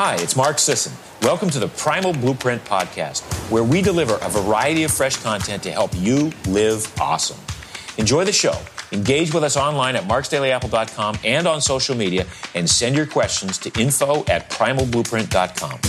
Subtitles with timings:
[0.00, 0.92] Hi, it's Mark Sisson.
[1.22, 5.72] Welcome to the Primal Blueprint Podcast, where we deliver a variety of fresh content to
[5.72, 7.36] help you live awesome.
[7.96, 8.56] Enjoy the show.
[8.92, 13.72] Engage with us online at marksdailyapple.com and on social media, and send your questions to
[13.76, 15.80] info at primalblueprint.com.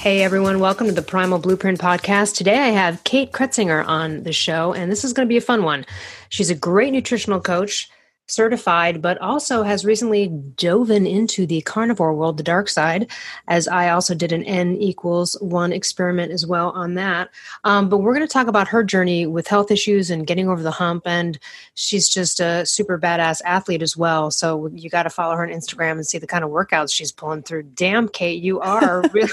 [0.00, 2.34] Hey everyone, welcome to the Primal Blueprint podcast.
[2.34, 5.40] Today I have Kate Cretsinger on the show, and this is going to be a
[5.40, 5.86] fun one.
[6.28, 7.88] She's a great nutritional coach
[8.28, 13.10] certified, but also has recently dove into the carnivore world, the dark side,
[13.48, 17.30] as I also did an N equals one experiment as well on that.
[17.64, 20.62] Um, but we're going to talk about her journey with health issues and getting over
[20.62, 21.06] the hump.
[21.06, 21.38] And
[21.74, 24.30] she's just a super badass athlete as well.
[24.30, 27.12] So you got to follow her on Instagram and see the kind of workouts she's
[27.12, 27.62] pulling through.
[27.62, 29.32] Damn, Kate, you are really.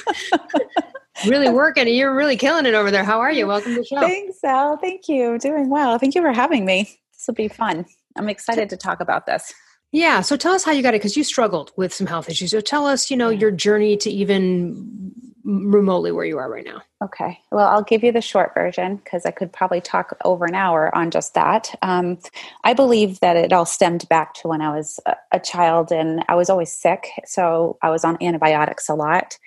[1.27, 1.87] really working.
[1.87, 3.03] You're really killing it over there.
[3.03, 3.47] How are you?
[3.47, 3.99] Welcome to the show.
[4.01, 4.77] Thanks, Elle.
[4.77, 5.37] Thank you.
[5.39, 5.97] Doing well.
[5.97, 6.83] Thank you for having me.
[7.13, 7.85] This will be fun.
[8.15, 9.53] I'm excited to talk about this.
[9.91, 10.21] Yeah.
[10.21, 12.51] So tell us how you got it because you struggled with some health issues.
[12.51, 15.13] So tell us, you know, your journey to even
[15.45, 16.81] remotely where you are right now.
[17.03, 17.39] Okay.
[17.51, 20.93] Well, I'll give you the short version because I could probably talk over an hour
[20.93, 21.73] on just that.
[21.81, 22.17] Um,
[22.63, 26.25] I believe that it all stemmed back to when I was a, a, child and
[26.27, 27.07] I was always sick.
[27.25, 29.37] So I was on antibiotics a lot.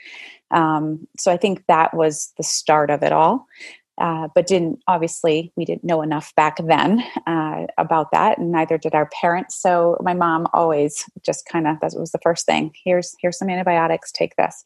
[0.52, 3.46] Um, so I think that was the start of it all
[4.00, 8.78] uh, but didn't obviously we didn't know enough back then uh, about that and neither
[8.78, 9.60] did our parents.
[9.60, 13.50] So my mom always just kind of that was the first thing here's here's some
[13.50, 14.62] antibiotics take this.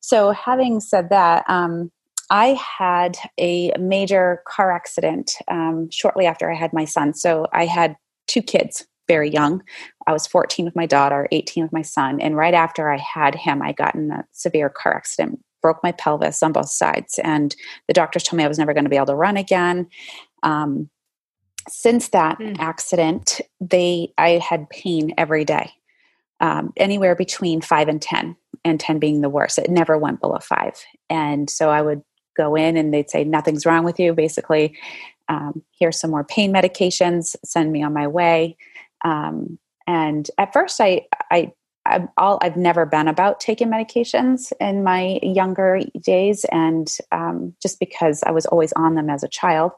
[0.00, 1.90] So having said that um,
[2.30, 7.14] i had a major car accident um, shortly after i had my son.
[7.14, 7.96] So i had
[8.26, 9.60] two kids very young.
[10.06, 13.34] I was 14 with my daughter 18 with my son and right after i had
[13.34, 17.18] him i got in a severe car accident broke my pelvis on both sides.
[17.22, 17.54] And
[17.86, 19.88] the doctors told me I was never going to be able to run again.
[20.42, 20.90] Um,
[21.68, 22.58] since that mm.
[22.58, 25.70] accident, they I had pain every day,
[26.40, 29.58] um, anywhere between five and ten, and ten being the worst.
[29.58, 30.74] It never went below five,
[31.08, 32.02] and so I would
[32.36, 34.14] go in and they'd say nothing's wrong with you.
[34.14, 34.76] Basically,
[35.28, 37.36] um, here's some more pain medications.
[37.44, 38.56] Send me on my way.
[39.04, 41.52] Um, and at first, I I
[41.86, 47.80] I've, all, I've never been about taking medications in my younger days, and um, just
[47.80, 49.72] because I was always on them as a child.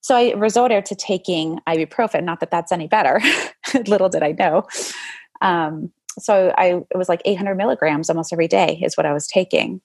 [0.00, 2.24] So I resorted to taking ibuprofen.
[2.24, 3.20] Not that that's any better.
[3.86, 4.64] Little did I know.
[5.40, 9.26] Um, so I it was like 800 milligrams almost every day is what I was
[9.26, 9.80] taking,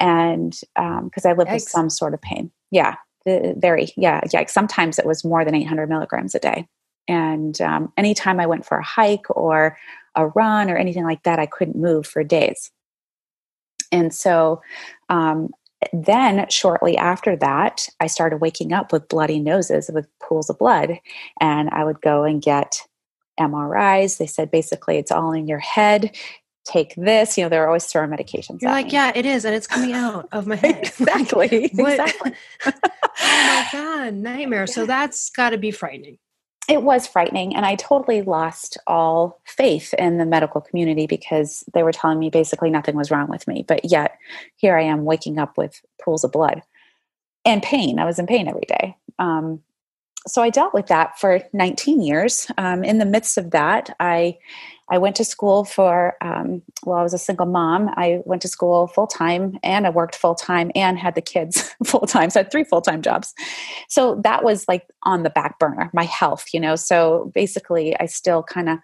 [0.00, 1.54] and because um, I lived Yikes.
[1.54, 2.50] with some sort of pain.
[2.70, 4.46] Yeah, the, very yeah yeah.
[4.46, 6.66] Sometimes it was more than 800 milligrams a day.
[7.08, 9.76] And um, anytime I went for a hike or
[10.14, 12.70] a run or anything like that, I couldn't move for days.
[13.90, 14.62] And so
[15.08, 15.50] um,
[15.92, 20.98] then, shortly after that, I started waking up with bloody noses with pools of blood.
[21.40, 22.80] And I would go and get
[23.38, 24.18] MRIs.
[24.18, 26.16] They said basically it's all in your head.
[26.64, 27.36] Take this.
[27.36, 28.62] You know, they're always throwing medications.
[28.62, 28.92] You're like, me.
[28.92, 29.44] yeah, it is.
[29.44, 30.78] And it's coming out of my head.
[31.00, 31.64] exactly.
[31.64, 32.32] exactly.
[32.66, 32.72] oh
[33.22, 34.68] my God, nightmare.
[34.68, 36.18] So that's got to be frightening
[36.68, 41.82] it was frightening and i totally lost all faith in the medical community because they
[41.82, 44.18] were telling me basically nothing was wrong with me but yet
[44.56, 46.62] here i am waking up with pools of blood
[47.44, 47.98] and pain.
[47.98, 48.96] I was in pain every day.
[49.18, 49.60] Um,
[50.26, 52.46] so i dealt with that for 19 years.
[52.56, 54.38] Um, in the midst of that i
[54.90, 57.88] I went to school for, um, well, I was a single mom.
[57.96, 61.74] I went to school full time and I worked full time and had the kids
[61.84, 62.30] full time.
[62.30, 63.32] So I had three full time jobs.
[63.88, 66.76] So that was like on the back burner, my health, you know.
[66.76, 68.78] So basically, I still kind of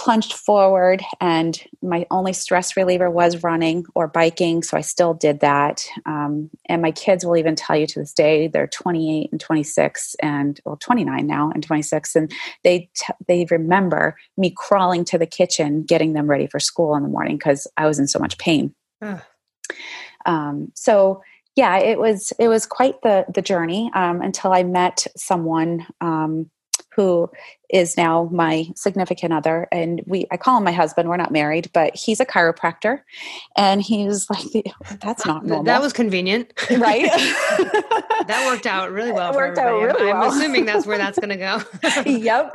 [0.00, 5.40] plunged forward and my only stress reliever was running or biking so i still did
[5.40, 5.84] that.
[6.06, 10.16] Um, and my kids will even tell you to this day they're 28 and 26
[10.22, 12.32] and well 29 now and 26 and
[12.64, 17.02] they t- they remember me crawling to the kitchen getting them ready for school in
[17.02, 18.74] the morning because i was in so much pain.
[20.24, 21.20] Um, so
[21.56, 26.50] yeah it was it was quite the the journey um, until i met someone um,
[27.00, 27.30] who
[27.70, 31.70] is now my significant other and we I call him my husband we're not married
[31.72, 33.00] but he's a chiropractor
[33.56, 34.66] and he's like
[35.00, 36.52] that's not normal that was convenient.
[36.70, 37.10] Right?
[38.26, 40.30] That worked out really well worked out really I'm, well.
[40.30, 41.62] I'm assuming that's where that's going to go.
[42.06, 42.54] Yep.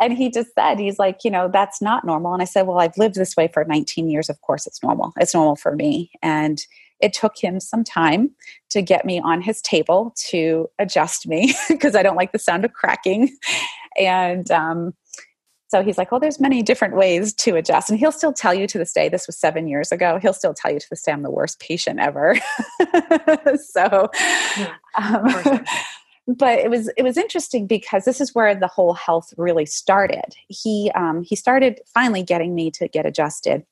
[0.00, 2.32] And he just said he's like you know that's not normal.
[2.32, 5.12] And I said well I've lived this way for 19 years of course it's normal.
[5.18, 6.12] It's normal for me.
[6.22, 6.64] And
[7.04, 8.30] it took him some time
[8.70, 12.64] to get me on his table to adjust me because I don't like the sound
[12.64, 13.30] of cracking.
[13.98, 14.94] And um,
[15.68, 17.90] so he's like, well, there's many different ways to adjust.
[17.90, 20.54] And he'll still tell you to this day, this was seven years ago, he'll still
[20.54, 22.36] tell you to this day, I'm the worst patient ever.
[23.56, 24.08] so,
[24.96, 25.62] um,
[26.26, 30.34] but it was it was interesting because this is where the whole health really started.
[30.48, 33.66] He um, he started finally getting me to get adjusted.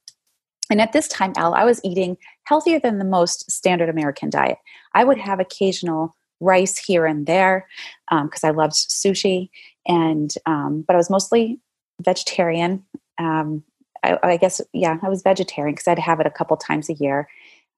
[0.72, 4.56] And at this time, Elle, I was eating healthier than the most standard American diet.
[4.94, 7.68] I would have occasional rice here and there
[8.08, 9.50] because um, I loved sushi,
[9.86, 11.60] and um, but I was mostly
[12.00, 12.84] vegetarian.
[13.18, 13.62] Um,
[14.02, 16.94] I, I, guess yeah, I was vegetarian because I'd have it a couple times a
[16.94, 17.28] year.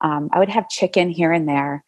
[0.01, 1.83] Um, I would have chicken here and there.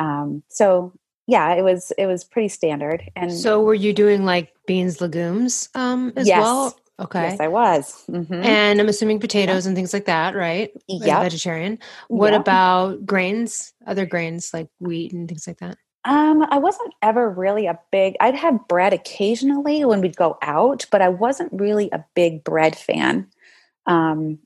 [0.00, 0.92] Um, so
[1.28, 3.08] yeah, it was it was pretty standard.
[3.14, 6.42] And so, were you doing like beans, legumes um, as yes.
[6.42, 6.76] well?
[7.00, 7.30] Okay.
[7.30, 8.04] Yes, I was.
[8.08, 8.34] Mm-hmm.
[8.34, 9.68] And I'm assuming potatoes yeah.
[9.68, 10.70] and things like that, right?
[10.88, 11.22] Yeah.
[11.22, 11.78] Vegetarian.
[12.08, 12.40] What yep.
[12.40, 13.72] about grains?
[13.86, 15.78] Other grains like wheat and things like that?
[16.04, 18.16] Um, I wasn't ever really a big.
[18.20, 22.76] I'd have bread occasionally when we'd go out, but I wasn't really a big bread
[22.76, 23.28] fan.
[23.86, 24.38] Um,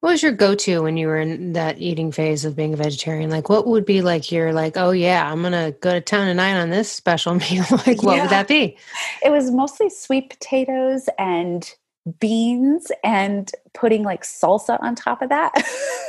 [0.00, 3.28] what was your go-to when you were in that eating phase of being a vegetarian?
[3.28, 4.78] Like, what would be like your like?
[4.78, 7.66] Oh yeah, I'm gonna go to town tonight on this special meal.
[7.86, 8.22] like, what yeah.
[8.22, 8.78] would that be?
[9.22, 11.70] It was mostly sweet potatoes and
[12.18, 15.52] beans, and putting like salsa on top of that.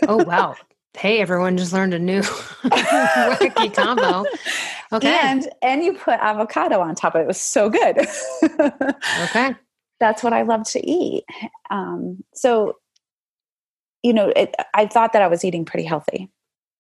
[0.08, 0.56] oh wow!
[0.98, 2.22] Hey, everyone just learned a new
[2.64, 4.26] wacky combo.
[4.92, 7.24] Okay, and and you put avocado on top of it.
[7.24, 7.98] It was so good.
[9.22, 9.56] okay,
[10.00, 11.24] that's what I love to eat.
[11.70, 12.78] Um, so
[14.04, 16.30] you know, it, I thought that I was eating pretty healthy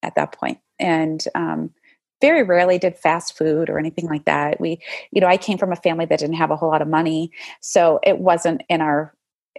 [0.03, 1.71] at that point, and um,
[2.21, 4.61] very rarely did fast food or anything like that.
[4.61, 4.79] We,
[5.11, 7.31] you know, I came from a family that didn't have a whole lot of money,
[7.59, 9.13] so it wasn't in our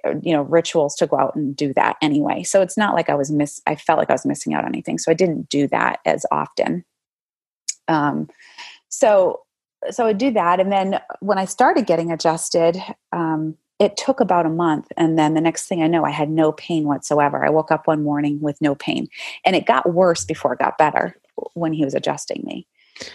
[0.05, 2.43] uh, you know rituals to go out and do that anyway.
[2.43, 4.71] So it's not like i was miss i felt like i was missing out on
[4.71, 6.85] anything so i didn't do that as often.
[7.89, 8.29] Um
[8.89, 9.43] so
[9.91, 12.81] so i do that and then when i started getting adjusted
[13.13, 16.31] um it took about a month and then the next thing i know i had
[16.31, 17.45] no pain whatsoever.
[17.45, 19.09] I woke up one morning with no pain
[19.45, 21.17] and it got worse before it got better
[21.55, 22.67] when he was adjusting me.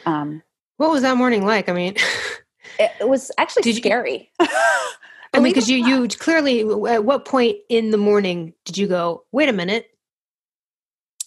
[0.06, 0.41] Um,
[0.77, 1.69] what was that morning like?
[1.69, 1.95] I mean
[2.79, 4.31] it, it, was actually did scary.
[4.39, 4.47] You,
[5.33, 9.24] i mean because you you clearly at what point in the morning did you go
[9.31, 9.89] wait a minute.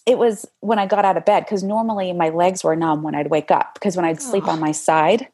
[0.07, 3.13] It was when I got out of bed because normally my legs were numb when
[3.13, 4.49] I'd wake up because when I'd sleep oh.
[4.49, 5.27] on my side,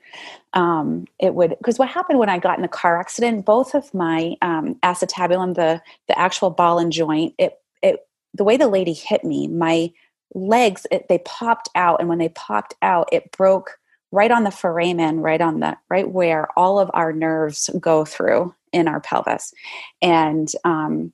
[0.54, 3.94] um, it would because what happened when I got in a car accident, both of
[3.94, 8.94] my um, acetabulum, the the actual ball and joint, it it the way the lady
[8.94, 9.92] hit me, my
[10.34, 13.78] legs it, they popped out, and when they popped out, it broke
[14.12, 18.54] right on the foramen, right on the right where all of our nerves go through
[18.72, 19.54] in our pelvis,
[20.02, 21.14] and um,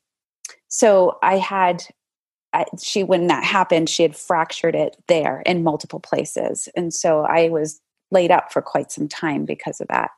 [0.68, 1.84] so I had
[2.54, 6.70] I, she when that happened she had fractured it there in multiple places.
[6.76, 7.82] And so i was
[8.12, 10.12] laid up for quite some time because of that.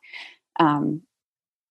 [0.59, 1.01] Um,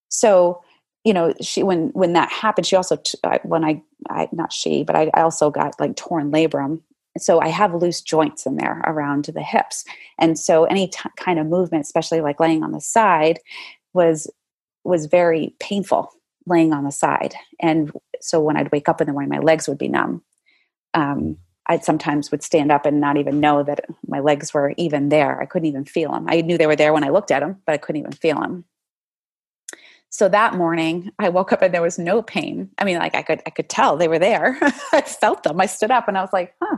[0.09, 0.63] so
[1.05, 4.85] you know she when when that happened she also t- when I, I not she
[4.85, 6.81] but I, I also got like torn labrum
[7.19, 9.85] so i have loose joints in there around the hips
[10.19, 13.39] and so any t- kind of movement especially like laying on the side
[13.93, 14.31] was
[14.85, 16.11] was very painful
[16.47, 19.69] laying on the side and so when i'd wake up in the morning my legs
[19.69, 20.23] would be numb
[20.95, 25.09] um, I sometimes would stand up and not even know that my legs were even
[25.09, 25.41] there.
[25.41, 26.27] I couldn't even feel them.
[26.29, 28.39] I knew they were there when I looked at them, but I couldn't even feel
[28.41, 28.65] them.
[30.11, 32.71] So that morning, I woke up and there was no pain.
[32.79, 34.59] I mean, like I could I could tell they were there.
[34.93, 35.61] I felt them.
[35.61, 36.77] I stood up and I was like, "Huh,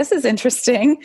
[0.00, 1.02] this is interesting."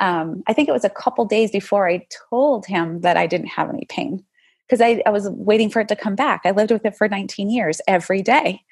[0.00, 3.48] Um, I think it was a couple days before I told him that I didn't
[3.48, 4.24] have any pain
[4.66, 6.42] because I, I, was waiting for it to come back.
[6.44, 8.62] I lived with it for 19 years every day.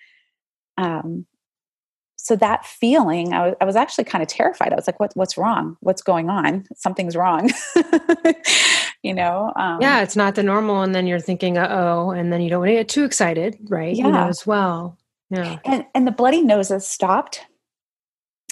[0.77, 1.27] Um,
[2.17, 4.73] so that feeling, I was, I was actually kind of terrified.
[4.73, 5.77] I was like, what, what's wrong?
[5.81, 6.65] What's going on?
[6.75, 7.51] Something's wrong.
[9.03, 9.53] you know?
[9.57, 10.83] Um, yeah, it's not the normal.
[10.83, 13.57] And then you're thinking, uh oh, and then you don't want to get too excited,
[13.69, 13.95] right?
[13.95, 14.07] Yeah.
[14.07, 14.99] You know, as well.
[15.31, 15.59] Yeah.
[15.65, 17.43] And, and the bloody noses stopped.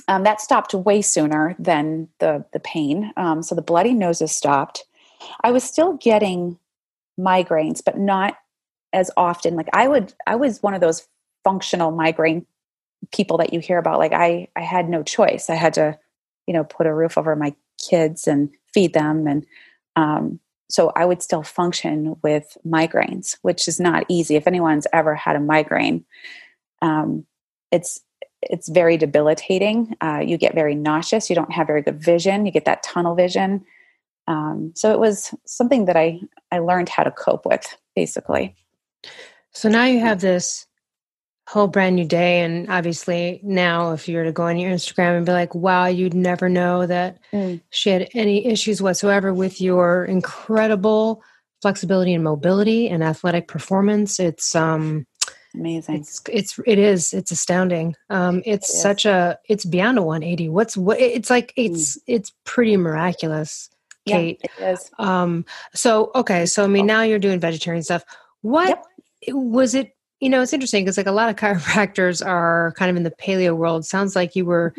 [0.06, 3.12] Um, that stopped way sooner than the, the pain.
[3.16, 4.84] Um, so the bloody noses stopped.
[5.42, 6.58] I was still getting
[7.18, 8.36] migraines, but not
[8.92, 9.56] as often.
[9.56, 11.08] Like I would, I was one of those
[11.44, 12.46] functional migraine
[13.12, 15.98] people that you hear about like i i had no choice i had to
[16.46, 19.46] you know put a roof over my kids and feed them and
[19.96, 25.14] um, so i would still function with migraines which is not easy if anyone's ever
[25.14, 26.04] had a migraine
[26.82, 27.26] um,
[27.70, 28.00] it's
[28.50, 32.52] it's very debilitating uh, you get very nauseous you don't have very good vision you
[32.52, 33.64] get that tunnel vision
[34.26, 36.20] um, so it was something that i
[36.50, 38.54] i learned how to cope with basically
[39.52, 40.66] so now you have this
[41.46, 42.40] whole brand new day.
[42.40, 45.86] And obviously, now if you were to go on your Instagram and be like, wow,
[45.86, 47.60] you'd never know that mm.
[47.70, 51.22] she had any issues whatsoever with your incredible
[51.60, 54.18] flexibility and mobility and athletic performance.
[54.18, 55.06] It's, um,
[55.54, 60.02] amazing it's it's it is it's astounding um it's it such a it's beyond a
[60.02, 62.02] 180 what's what it's like it's mm.
[62.06, 63.70] it's pretty miraculous
[64.06, 64.40] Kate.
[64.44, 64.90] Yeah, it is.
[64.98, 65.44] Um,
[65.74, 68.04] so okay, so I mean, now you're doing vegetarian stuff.
[68.42, 68.68] What
[69.22, 69.34] yep.
[69.34, 69.96] was it?
[70.20, 73.10] You know, it's interesting because like a lot of chiropractors are kind of in the
[73.10, 73.86] paleo world.
[73.86, 74.74] Sounds like you were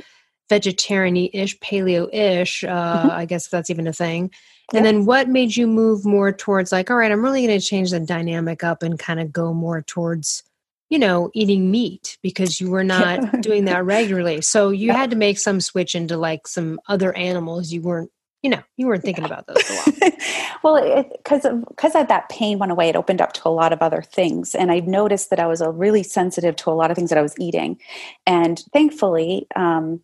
[0.50, 2.64] vegetarian-ish, paleo-ish.
[2.64, 3.12] Uh, mm-hmm.
[3.12, 4.32] I guess that's even a thing.
[4.74, 7.66] And then what made you move more towards like, all right, I'm really going to
[7.66, 10.44] change the dynamic up and kind of go more towards,
[10.90, 14.42] you know, eating meat because you were not doing that regularly.
[14.42, 17.72] So you had to make some switch into like some other animals.
[17.72, 18.12] You weren't
[18.46, 20.12] you know you weren't thinking about those for a while.
[20.64, 24.04] Well because because that pain went away it opened up to a lot of other
[24.04, 24.54] things.
[24.54, 27.18] And i noticed that i was a really sensitive to a lot of things that
[27.18, 27.80] i was eating.
[28.28, 30.02] And thankfully um,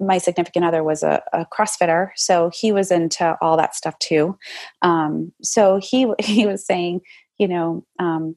[0.00, 4.36] my significant other was a, a, crossfitter so he was into all that stuff too.
[4.82, 7.00] Um, so he he was saying
[7.38, 8.34] you know um,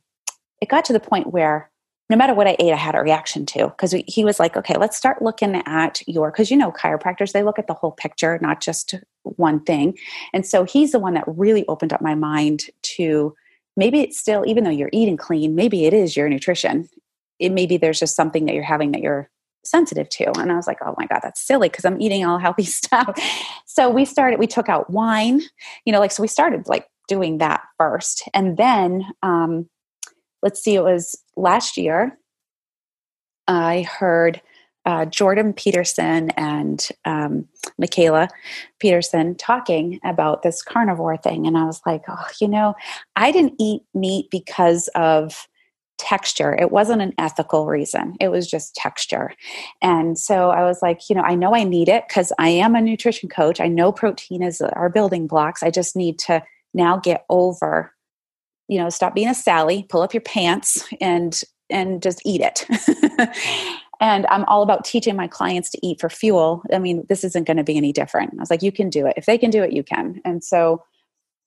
[0.62, 1.72] it got to the point where
[2.10, 4.76] no matter what I ate, I had a reaction to because he was like, okay,
[4.78, 8.40] let's start looking at your, because you know, chiropractors, they look at the whole picture,
[8.42, 9.96] not just one thing.
[10.34, 13.36] And so he's the one that really opened up my mind to
[13.78, 16.90] maybe it's still, even though you're eating clean, maybe it is your nutrition.
[17.38, 19.30] It maybe there's just something that you're having that you're
[19.64, 20.32] sensitive to.
[20.40, 23.18] And I was like, oh my God, that's silly because I'm eating all healthy stuff.
[23.68, 25.42] So we started, we took out wine,
[25.86, 28.28] you know, like, so we started like doing that first.
[28.34, 29.70] And then, um,
[30.42, 32.18] let's see, it was last year.
[33.48, 34.42] I heard
[34.86, 37.48] uh, Jordan Peterson and um,
[37.82, 38.30] Mikhaila
[38.80, 41.46] Peterson talking about this carnivore thing.
[41.46, 42.76] And I was like, oh, you know,
[43.16, 45.48] I didn't eat meat because of
[45.98, 46.56] texture.
[46.56, 49.34] It wasn't an ethical reason, it was just texture.
[49.82, 52.74] And so I was like, you know, I know I need it because I am
[52.74, 53.60] a nutrition coach.
[53.60, 55.62] I know protein is our building blocks.
[55.62, 56.42] I just need to
[56.74, 57.94] now get over
[58.70, 62.66] you know stop being a sally pull up your pants and and just eat it.
[64.02, 66.64] And i'm all about teaching my clients to eat for fuel.
[66.74, 68.34] I mean this isn't going to be any different.
[68.34, 69.16] I was like you can do it.
[69.18, 70.22] If they can do it you can.
[70.24, 70.84] And so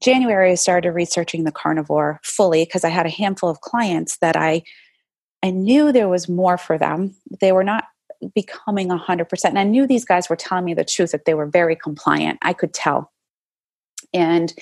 [0.02, 4.36] january i started researching the carnivore fully because i had a handful of clients that
[4.36, 4.60] i
[5.44, 7.14] i knew there was more for them.
[7.40, 7.84] They were not
[8.34, 11.46] becoming 100% and i knew these guys were telling me the truth that they were
[11.46, 12.38] very compliant.
[12.42, 13.10] I could tell
[14.14, 14.52] and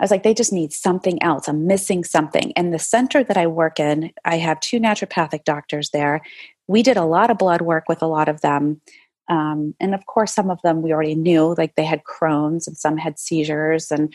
[0.00, 1.48] I was like, they just need something else.
[1.48, 2.52] I'm missing something.
[2.56, 6.22] And the center that I work in, I have two naturopathic doctors there.
[6.66, 8.80] We did a lot of blood work with a lot of them.
[9.28, 12.76] Um, and of course, some of them we already knew, like they had Crohn's and
[12.76, 14.12] some had seizures and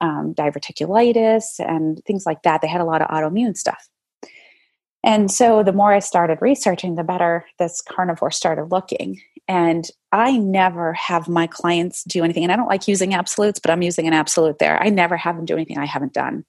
[0.00, 2.60] um, diverticulitis and things like that.
[2.60, 3.88] They had a lot of autoimmune stuff.
[5.04, 9.20] And so the more I started researching, the better this carnivore started looking.
[9.52, 12.42] And I never have my clients do anything.
[12.42, 14.82] And I don't like using absolutes, but I'm using an absolute there.
[14.82, 16.46] I never have them do anything I haven't done.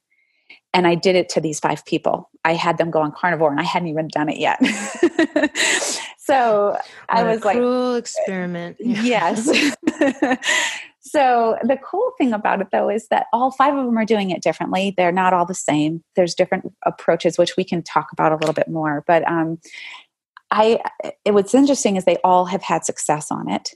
[0.72, 2.30] And I did it to these five people.
[2.46, 4.58] I had them go on carnivore and I hadn't even done it yet.
[6.18, 8.78] so what I was cruel like, cruel experiment.
[8.80, 9.44] Yes.
[11.00, 14.30] so the cool thing about it though is that all five of them are doing
[14.30, 14.94] it differently.
[14.96, 16.02] They're not all the same.
[16.16, 19.04] There's different approaches, which we can talk about a little bit more.
[19.06, 19.58] But um,
[20.54, 20.78] I,
[21.24, 23.70] it, what's interesting is they all have had success on it.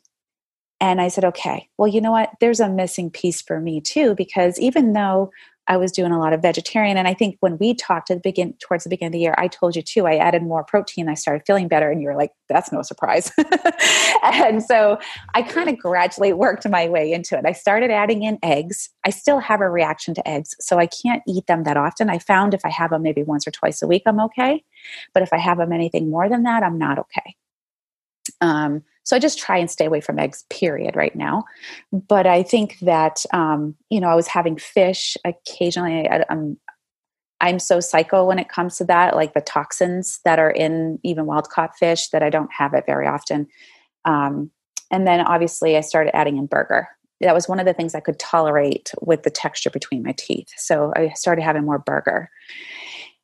[0.80, 2.30] And I said, okay, well, you know what?
[2.40, 5.32] There's a missing piece for me too, because even though
[5.68, 6.96] I was doing a lot of vegetarian.
[6.96, 9.34] And I think when we talked at the begin towards the beginning of the year,
[9.36, 11.08] I told you too, I added more protein.
[11.08, 11.90] I started feeling better.
[11.90, 13.30] And you were like, that's no surprise.
[14.22, 14.98] and so
[15.34, 17.44] I kind of gradually worked my way into it.
[17.44, 18.88] I started adding in eggs.
[19.04, 22.08] I still have a reaction to eggs, so I can't eat them that often.
[22.08, 24.64] I found if I have them maybe once or twice a week, I'm okay.
[25.12, 27.36] But if I have them anything more than that, I'm not okay.
[28.40, 31.44] Um, so I just try and stay away from eggs, period, right now.
[31.90, 36.06] But I think that, um, you know, I was having fish occasionally.
[36.06, 36.58] I, I'm,
[37.40, 41.24] I'm so psycho when it comes to that, like the toxins that are in even
[41.24, 43.46] wild caught fish, that I don't have it very often.
[44.04, 44.50] Um,
[44.90, 46.86] and then obviously I started adding in burger.
[47.22, 50.52] That was one of the things I could tolerate with the texture between my teeth.
[50.58, 52.28] So I started having more burger.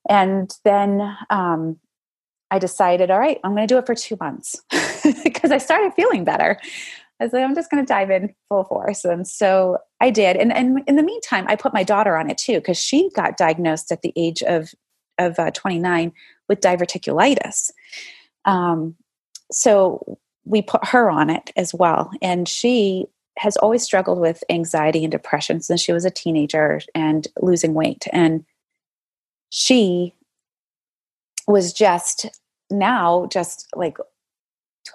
[0.09, 1.79] And then um,
[2.51, 4.61] I decided, all right, I'm going to do it for two months
[5.25, 6.59] because I started feeling better.
[7.21, 9.05] I was like, I'm just going to dive in full force.
[9.05, 10.37] And so I did.
[10.37, 13.37] And, and in the meantime, I put my daughter on it too because she got
[13.37, 14.75] diagnosed at the age of,
[15.19, 16.13] of uh, 29
[16.49, 17.71] with diverticulitis.
[18.45, 18.97] Um,
[19.51, 22.11] so we put her on it as well.
[22.21, 23.07] And she
[23.39, 28.07] has always struggled with anxiety and depression since she was a teenager and losing weight.
[28.13, 28.45] And
[29.51, 30.15] she
[31.47, 32.27] was just
[32.71, 33.99] now just like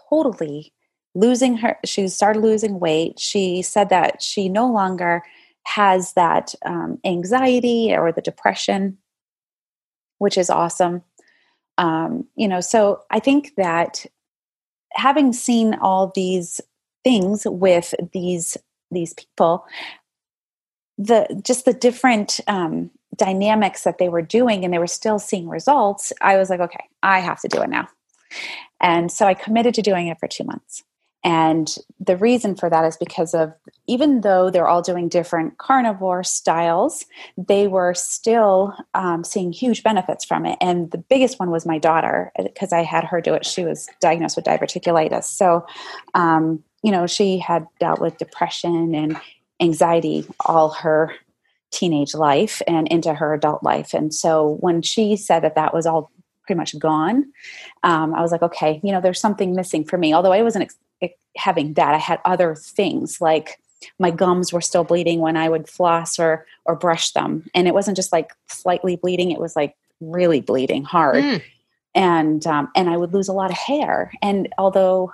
[0.10, 0.74] totally
[1.16, 3.20] losing her she started losing weight.
[3.20, 5.24] She said that she no longer
[5.64, 8.98] has that um, anxiety or the depression
[10.18, 11.02] which is awesome.
[11.78, 14.06] Um, you know so i think that
[14.92, 16.60] having seen all these
[17.06, 18.58] things with these
[18.92, 19.66] these people
[20.98, 25.48] the just the different um, dynamics that they were doing and they were still seeing
[25.48, 27.88] results, I was like, okay, I have to do it now.
[28.82, 30.84] And so I committed to doing it for two months.
[31.22, 33.54] And the reason for that is because of
[33.88, 37.06] even though they're all doing different carnivore styles,
[37.38, 40.58] they were still um, seeing huge benefits from it.
[40.62, 43.46] And the biggest one was my daughter, because I had her do it.
[43.46, 45.26] She was diagnosed with diverticulitis.
[45.26, 45.66] So,
[46.14, 49.20] um, you know, she had dealt with depression and
[49.60, 51.14] anxiety all her
[51.72, 53.94] teenage life and into her adult life.
[53.94, 56.12] And so when she said that that was all
[56.46, 57.32] pretty much gone,
[57.84, 60.14] um, I was like, okay, you know, there's something missing for me.
[60.14, 60.72] Although I wasn't
[61.02, 63.60] ex- having that, I had other things like
[63.98, 67.74] my gums were still bleeding when I would floss or or brush them, and it
[67.74, 71.24] wasn't just like slightly bleeding; it was like really bleeding hard.
[71.24, 71.44] Mm.
[71.96, 74.12] And um, and I would lose a lot of hair.
[74.22, 75.14] And although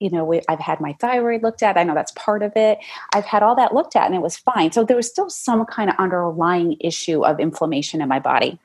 [0.00, 2.78] you know we, i've had my thyroid looked at i know that's part of it.
[3.12, 4.72] I've had all that looked at and it was fine.
[4.72, 8.58] So there was still some kind of underlying issue of inflammation in my body.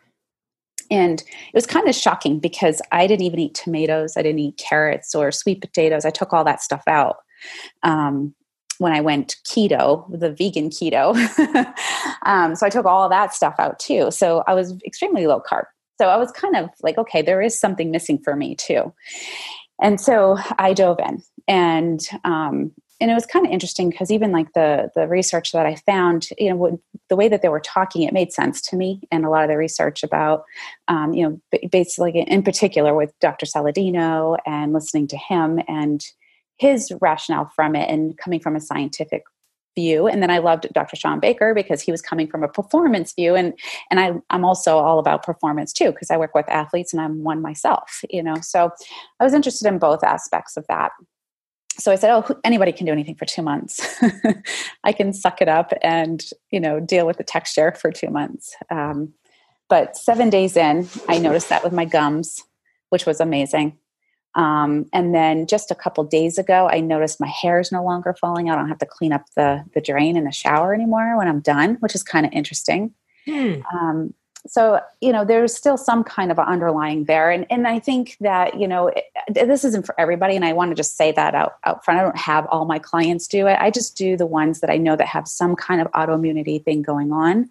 [0.92, 4.58] And it was kind of shocking because i didn't even eat tomatoes i didn't eat
[4.58, 7.18] carrots or sweet potatoes i took all that stuff out
[7.84, 8.34] um,
[8.80, 11.16] when i went keto the vegan keto.
[12.26, 14.12] Um, so i took all that stuff out too.
[14.12, 15.66] So i was extremely low carb.
[16.00, 18.94] So i was kind of like okay there is something missing for me too
[19.82, 22.72] and so I dove in and um,
[23.02, 26.28] and it was kind of interesting because even like the the research that I found,
[26.38, 29.30] you know, the way that they were talking, it made sense to me, and a
[29.30, 30.44] lot of the research about,
[30.88, 33.46] um, you know, basically in particular with Dr.
[33.46, 36.06] Saladino and listening to him and
[36.58, 39.24] his rationale from it, and coming from a scientific
[39.76, 40.08] view.
[40.08, 43.36] And then i loved dr Shawn Baker because he was coming from a performance view.
[43.36, 43.54] And
[43.90, 47.24] and I, i'm also all about performance too because i work with athletes and i'm
[47.24, 48.36] one myself you know?
[48.42, 48.72] So
[49.20, 50.92] i was interested in both aspects of that.
[51.78, 54.02] So i said oh anybody can do anything for two months.
[54.84, 58.56] I can suck it up and you know deal with the texture for two months.
[58.70, 59.14] Um,
[59.70, 62.44] but seven days in i noticed that with my gums
[62.90, 63.78] which was amazing
[64.36, 68.14] um, and then just a couple days ago, I noticed my hair is no longer
[68.14, 68.58] falling out.
[68.58, 71.40] I don't have to clean up the the drain in the shower anymore when I'm
[71.40, 72.94] done, which is kind of interesting.
[73.26, 73.62] Hmm.
[73.74, 74.14] Um,
[74.48, 78.60] so you know, there's still some kind of underlying there, and and I think that
[78.60, 81.56] you know it, this isn't for everybody, and I want to just say that out
[81.66, 82.00] out front.
[82.00, 83.58] I don't have all my clients do it.
[83.60, 86.82] I just do the ones that I know that have some kind of autoimmunity thing
[86.84, 87.50] going on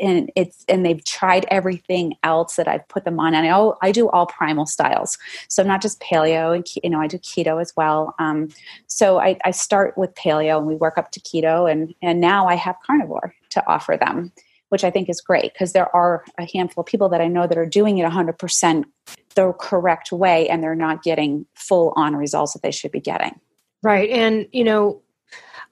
[0.00, 3.34] and it's and they've tried everything else that I've put them on.
[3.34, 7.06] And I, I do all primal styles, so not just paleo and you know I
[7.06, 8.14] do keto as well.
[8.18, 8.48] Um,
[8.86, 12.46] so I, I start with paleo and we work up to keto, and and now
[12.46, 14.32] I have carnivore to offer them,
[14.70, 17.46] which I think is great because there are a handful of people that I know
[17.46, 18.86] that are doing it 100 percent
[19.34, 23.38] the correct way, and they're not getting full on results that they should be getting.
[23.82, 25.02] Right, and you know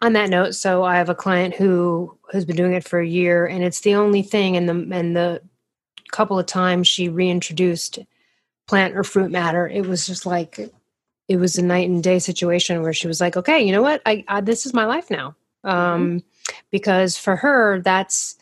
[0.00, 3.06] on that note, so I have a client who has been doing it for a
[3.06, 4.56] year, and it's the only thing.
[4.56, 5.42] And the and the
[6.11, 7.98] couple of times she reintroduced
[8.66, 10.58] plant or fruit matter, it was just like
[11.28, 14.00] it was a night and day situation where she was like, "Okay, you know what?
[14.06, 15.34] I, I this is my life now."
[15.64, 15.68] Mm-hmm.
[15.68, 16.54] Um, mm-hmm.
[16.70, 18.37] Because for her, that's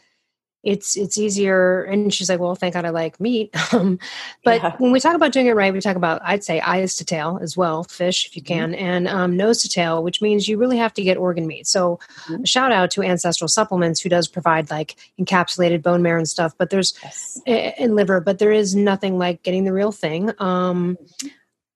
[0.66, 3.98] it's it's easier and she's like well thank god i like meat um,
[4.44, 4.76] but yeah.
[4.78, 7.38] when we talk about doing it right we talk about i'd say eyes to tail
[7.40, 8.54] as well fish if you mm-hmm.
[8.54, 8.84] can mm-hmm.
[8.84, 11.98] and um, nose to tail which means you really have to get organ meat so
[12.24, 12.42] mm-hmm.
[12.42, 16.70] shout out to ancestral supplements who does provide like encapsulated bone marrow and stuff but
[16.70, 17.40] there's yes.
[17.46, 21.28] and liver but there is nothing like getting the real thing um, mm-hmm.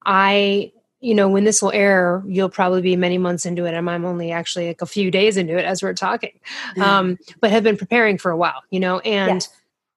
[0.05, 3.75] i you know, when this will air, you'll probably be many months into it.
[3.75, 6.39] And I'm only actually like a few days into it as we're talking,
[6.73, 6.83] mm-hmm.
[6.83, 9.49] um, but have been preparing for a while, you know, and yes.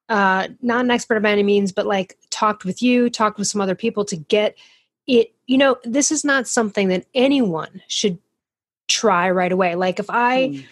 [0.08, 3.60] uh, not an expert by any means, but like talked with you, talked with some
[3.60, 4.58] other people to get
[5.06, 5.34] it.
[5.46, 8.18] You know, this is not something that anyone should
[8.88, 9.76] try right away.
[9.76, 10.63] Like if I,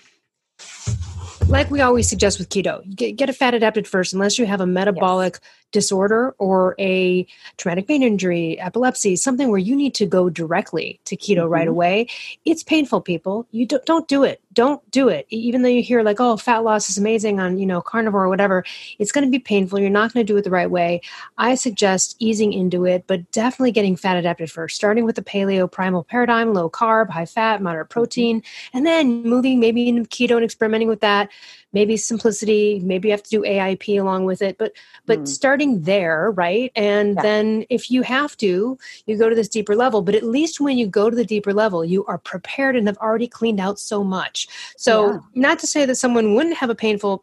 [0.60, 1.50] mm.
[1.50, 4.62] like we always suggest with keto, get, get a fat adapted first, unless you have
[4.62, 7.26] a metabolic yes disorder or a
[7.58, 11.54] traumatic brain injury, epilepsy, something where you need to go directly to keto mm-hmm.
[11.54, 12.08] right away,
[12.46, 13.48] it's painful, people.
[13.52, 14.42] You don't, don't do it.
[14.54, 15.28] Don't do it.
[15.30, 18.30] Even though you hear like, oh, fat loss is amazing on, you know, carnivore or
[18.30, 18.66] whatever,
[19.00, 19.80] it's going to be painful.
[19.80, 21.02] You're not going to do it the right way.
[21.38, 25.72] I suggest easing into it, but definitely getting fat adapted first, starting with the paleo
[25.72, 27.94] primal paradigm, low carb, high fat, moderate mm-hmm.
[27.94, 31.30] protein, and then moving maybe into keto and experimenting with that
[31.74, 34.74] maybe simplicity maybe you have to do aip along with it but
[35.06, 35.28] but mm.
[35.28, 37.22] starting there right and yeah.
[37.22, 40.78] then if you have to you go to this deeper level but at least when
[40.78, 44.04] you go to the deeper level you are prepared and have already cleaned out so
[44.04, 45.20] much so yeah.
[45.36, 47.22] not to say that someone wouldn't have a painful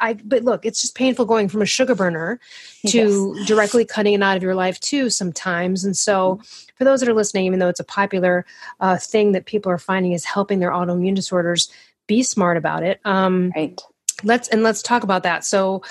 [0.00, 2.40] i but look it's just painful going from a sugar burner
[2.86, 3.46] to yes.
[3.46, 6.68] directly cutting it out of your life too sometimes and so mm.
[6.76, 8.44] for those that are listening even though it's a popular
[8.80, 11.68] uh, thing that people are finding is helping their autoimmune disorders
[12.08, 13.00] be smart about it.
[13.04, 13.80] Um, right.
[14.24, 15.44] Let's and let's talk about that.
[15.44, 15.82] So,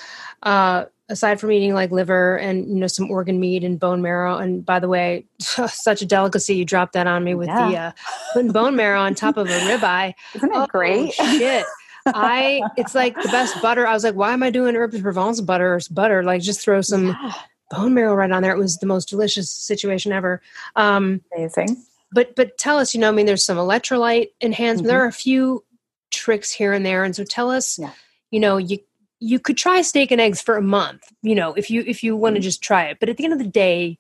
[0.43, 4.37] uh, aside from eating like liver and you know some organ meat and bone marrow,
[4.37, 6.55] and by the way, such a delicacy.
[6.55, 7.69] You dropped that on me with yeah.
[7.69, 7.91] the uh,
[8.33, 10.13] putting bone marrow on top of a ribeye.
[10.35, 11.13] Isn't it oh, great?
[11.13, 11.65] Shit.
[12.05, 13.85] I it's like the best butter.
[13.85, 16.23] I was like, why am I doing herbs Provence butter or butter?
[16.23, 17.33] Like just throw some yeah.
[17.69, 18.53] bone marrow right on there.
[18.53, 20.41] It was the most delicious situation ever.
[20.75, 21.83] Um, Amazing.
[22.11, 24.83] But but tell us, you know, I mean, there's some electrolyte enhancement.
[24.83, 24.87] Mm-hmm.
[24.87, 25.65] There are a few
[26.11, 27.91] tricks here and there, and so tell us, yeah.
[28.31, 28.79] You know, you
[29.19, 32.15] you could try steak and eggs for a month, you know, if you if you
[32.15, 32.43] want to mm-hmm.
[32.43, 32.97] just try it.
[32.99, 33.97] But at the end of the day,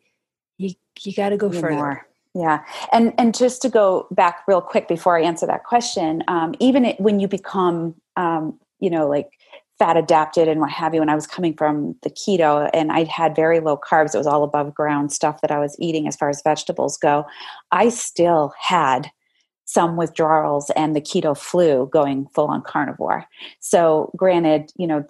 [0.57, 1.71] you you got to go further.
[1.71, 2.07] More.
[2.33, 6.53] Yeah, and and just to go back real quick before I answer that question, um,
[6.59, 9.31] even it, when you become, um, you know, like
[9.79, 13.07] fat adapted and what have you, when I was coming from the keto and I'd
[13.07, 16.15] had very low carbs, it was all above ground stuff that I was eating as
[16.15, 17.25] far as vegetables go.
[17.71, 19.11] I still had
[19.67, 23.25] some withdrawals and the keto flu going full on carnivore.
[23.59, 25.05] So, granted, you know,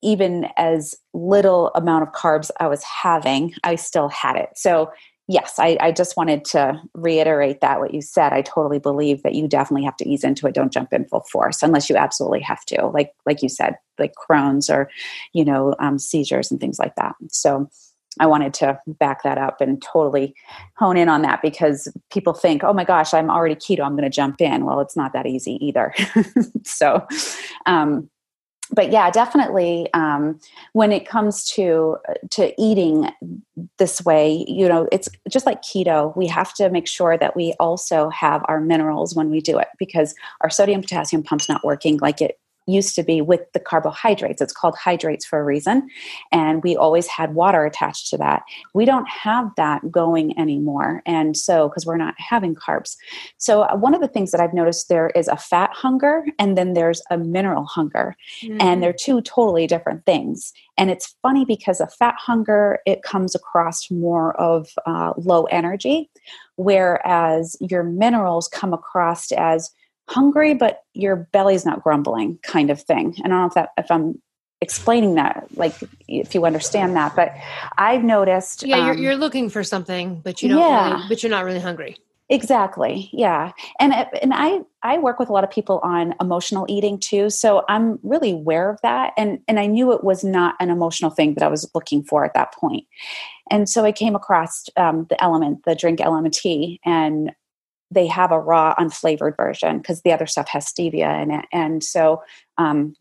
[0.00, 4.50] even as little amount of carbs I was having, I still had it.
[4.54, 4.92] So
[5.26, 8.32] yes, I, I, just wanted to reiterate that what you said.
[8.32, 10.54] I totally believe that you definitely have to ease into it.
[10.54, 12.86] Don't jump in full force unless you absolutely have to.
[12.86, 14.88] Like like you said, like Crohn's or
[15.32, 17.16] you know um, seizures and things like that.
[17.30, 17.68] So
[18.20, 20.34] I wanted to back that up and totally
[20.76, 23.80] hone in on that because people think, oh my gosh, I'm already keto.
[23.80, 24.64] I'm going to jump in.
[24.64, 25.94] Well, it's not that easy either.
[26.64, 27.06] so,
[27.66, 28.08] um,
[28.72, 29.88] but yeah, definitely.
[29.94, 30.40] Um,
[30.72, 31.98] when it comes to
[32.30, 33.10] to eating
[33.78, 36.16] this way, you know, it's just like keto.
[36.16, 39.68] We have to make sure that we also have our minerals when we do it
[39.78, 44.42] because our sodium potassium pump's not working like it used to be with the carbohydrates.
[44.42, 45.88] It's called hydrates for a reason.
[46.32, 48.42] And we always had water attached to that.
[48.74, 51.02] We don't have that going anymore.
[51.06, 52.96] And so, because we're not having carbs.
[53.38, 56.58] So, uh, one of the things that I've noticed there is a fat hunger and
[56.58, 58.16] then there's a mineral hunger.
[58.42, 58.58] Mm-hmm.
[58.60, 60.52] And they're two totally different things.
[60.76, 66.10] And it's funny because a fat hunger, it comes across more of uh, low energy,
[66.56, 69.70] whereas your minerals come across as
[70.08, 73.70] hungry but your belly's not grumbling kind of thing and i don't know if that
[73.76, 74.20] if i'm
[74.60, 75.74] explaining that like
[76.08, 77.32] if you understand that but
[77.76, 80.94] i've noticed yeah um, you're, you're looking for something but you don't yeah.
[80.94, 81.96] really, but you're not really hungry
[82.28, 86.98] exactly yeah and and i i work with a lot of people on emotional eating
[86.98, 90.70] too so i'm really aware of that and and i knew it was not an
[90.70, 92.84] emotional thing that i was looking for at that point.
[93.50, 97.32] and so i came across um, the element the drink lmnt and
[97.90, 101.44] they have a raw unflavored version because the other stuff has stevia in it.
[101.52, 102.22] And so
[102.58, 102.94] um,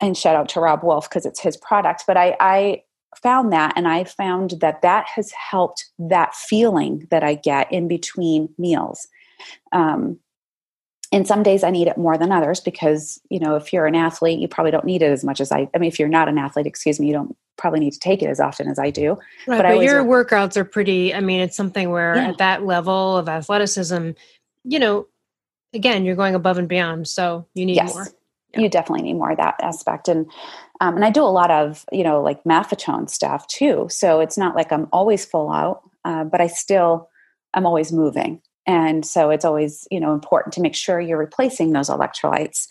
[0.00, 2.82] and shout out to Robb Wolf because it's his product but I, I
[3.22, 7.88] found that and i found that that has helped that feeling that i get in
[7.88, 9.08] between meals.
[9.72, 10.18] Um,
[11.12, 13.94] and some days I need it more than others because, you know, if you're an
[13.94, 16.28] athlete, you probably don't need it as much as I, I mean, if you're not
[16.28, 18.90] an athlete, excuse me, you don't probably need to take it as often as I
[18.90, 19.18] do.
[19.46, 22.28] Right, but, but your workouts are pretty, I mean, it's something where yeah.
[22.28, 24.10] at that level of athleticism,
[24.64, 25.06] you know,
[25.72, 27.08] again, you're going above and beyond.
[27.08, 27.94] So you need yes.
[27.94, 28.08] more.
[28.54, 28.60] Yeah.
[28.60, 30.08] You definitely need more of that aspect.
[30.08, 30.30] And,
[30.80, 33.86] um, and I do a lot of, you know, like maffetone stuff too.
[33.90, 37.10] So it's not like I'm always full out, uh, but I still,
[37.52, 41.72] I'm always moving and so it's always you know important to make sure you're replacing
[41.72, 42.66] those electrolytes.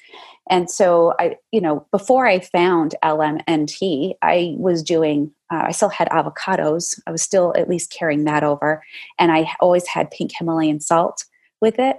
[0.50, 5.90] And so i you know before i found lmnt i was doing uh, i still
[5.90, 7.00] had avocados.
[7.08, 8.84] I was still at least carrying that over.
[9.18, 11.24] And i always had pink himalayan salt
[11.62, 11.98] with it.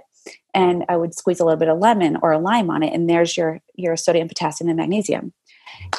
[0.53, 3.09] And i would squeeze a little bit of lemon or a lime on it and
[3.09, 5.33] there's your your sodium potassium and magnesium.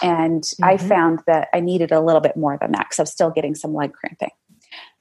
[0.02, 0.64] And mm-hmm.
[0.64, 3.30] i found that i needed a little bit more than that because i was still
[3.30, 4.30] getting some leg cramping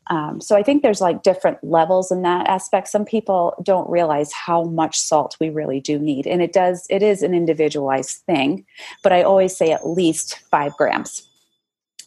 [0.09, 2.87] um, so I think there's like different levels in that aspect.
[2.87, 6.87] Some people don't realize how much salt we really do need, and it does.
[6.89, 8.65] It is an individualized thing,
[9.03, 11.27] but I always say at least five grams,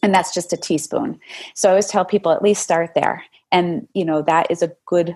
[0.01, 1.19] and that's just a teaspoon.
[1.53, 4.75] So I always tell people at least start there, and you know that is a
[4.85, 5.15] good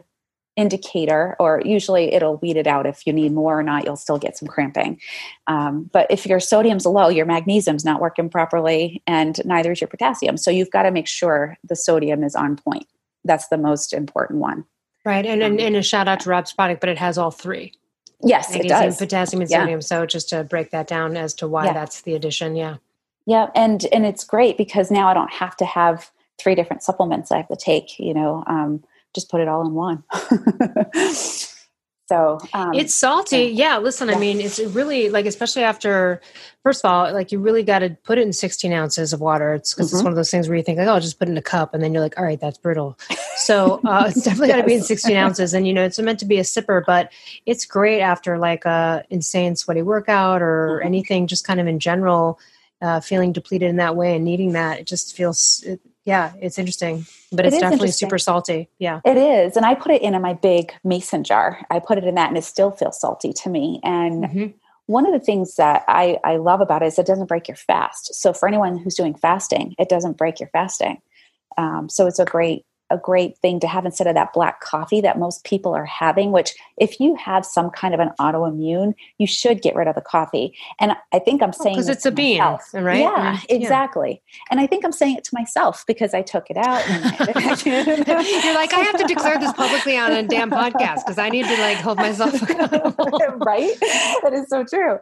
[0.55, 3.85] indicator, or usually it'll weed it out if you need more or not.
[3.85, 4.99] You'll still get some cramping.
[5.47, 9.87] Um, but if your sodium's low, your magnesium's not working properly, and neither is your
[9.87, 10.37] potassium.
[10.37, 12.87] So you've got to make sure the sodium is on point.
[13.23, 14.65] That's the most important one.
[15.03, 15.25] Right.
[15.25, 17.73] And, and, um, and a shout out to Robb's product, but it has all three.
[18.23, 18.97] Yes, magnesium, it does.
[18.97, 19.81] Potassium and sodium.
[19.81, 21.73] So just to break that down as to why yeah.
[21.73, 22.55] that's the addition.
[22.55, 22.77] Yeah.
[23.25, 23.49] Yeah.
[23.55, 27.37] And, and it's great because now I don't have to have three different supplements I
[27.37, 28.83] have to take, you know, um,
[29.15, 30.04] just put it all in one.
[32.08, 33.45] so um, it's salty.
[33.45, 33.75] Yeah.
[33.75, 34.15] yeah listen, yeah.
[34.15, 36.21] I mean, it's really like, especially after,
[36.62, 39.56] first of all, like you really got to put it in 16 ounces of water.
[39.56, 39.95] It's because mm-hmm.
[39.97, 41.38] it's one of those things where you think like, oh, I'll just put it in
[41.38, 41.73] a cup.
[41.73, 42.99] And then you're like, all right, that's brutal.
[43.38, 44.58] So uh, it's definitely yes.
[44.58, 45.54] got to be in 16 ounces.
[45.54, 47.12] And, you know, it's meant to be a sipper, but
[47.45, 50.88] it's great after like a insane sweaty workout or mm-hmm.
[50.88, 52.39] anything, just kind of in general,
[52.82, 54.80] uh, feeling depleted in that way and needing that.
[54.80, 58.69] It just feels, it, yeah, it's interesting, but it's definitely super salty.
[58.77, 59.01] Yeah.
[59.03, 59.57] It is.
[59.57, 61.65] And I put it in, in my big mason jar.
[61.71, 63.79] I put it in that and it still feels salty to me.
[63.83, 64.45] And mm-hmm.
[64.85, 67.57] one of the things that I, I love about it is it doesn't break your
[67.57, 68.13] fast.
[68.13, 71.01] So for anyone who's doing fasting, it doesn't break your fasting.
[71.57, 75.02] Um, so it's a great a great thing to have instead of that black coffee
[75.02, 79.26] that most people are having which if you have some kind of an autoimmune you
[79.26, 80.56] should get rid of the coffee.
[80.80, 82.41] And i think i'm oh, saying because oh, it's a bean
[82.74, 83.00] right?
[83.00, 84.21] Yeah exactly.
[84.52, 86.86] And i think i'm saying it to myself because i took it out
[87.65, 91.45] you're like i have to declare this publicly on a damn podcast because i need
[91.45, 93.10] to like hold myself accountable.
[93.38, 94.98] Right that is so true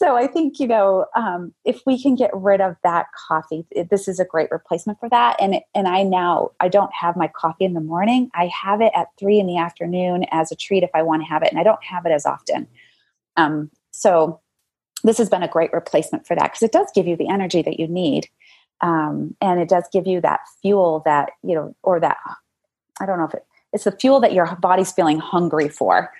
[0.00, 3.90] so I think you know um, if we can get rid of that coffee, it,
[3.90, 5.36] this is a great replacement for that.
[5.38, 8.30] And and I now I don't have my coffee in the morning.
[8.34, 11.28] I have it at three in the afternoon as a treat if I want to
[11.28, 12.66] have it, and I don't have it as often.
[13.36, 14.40] Um, so
[15.04, 17.60] this has been a great replacement for that because it does give you the energy
[17.60, 18.26] that you need,
[18.80, 22.16] um, and it does give you that fuel that you know or that
[23.02, 26.10] I don't know if it it's the fuel that your body's feeling hungry for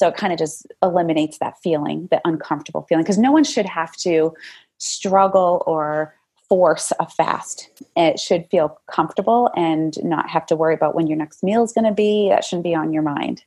[0.00, 3.66] so it kind of just eliminates that feeling, the uncomfortable feeling, because no one should
[3.66, 4.32] have to
[4.78, 6.14] struggle or
[6.48, 7.68] force a fast.
[7.96, 11.74] It should feel comfortable and not have to worry about when your next meal is
[11.74, 12.30] going to be.
[12.30, 13.44] That shouldn't be on your mind.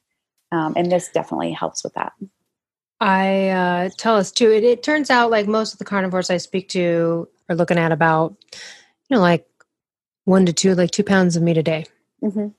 [0.51, 2.13] Um, and this definitely helps with that.
[2.99, 4.51] I uh, tell us too.
[4.51, 7.91] It, it turns out like most of the carnivores I speak to are looking at
[7.91, 8.35] about,
[9.09, 9.47] you know, like
[10.25, 11.85] one to two, like two pounds of meat a day.
[12.23, 12.49] Mm-hmm.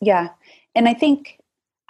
[0.00, 0.30] Yeah,
[0.74, 1.38] and I think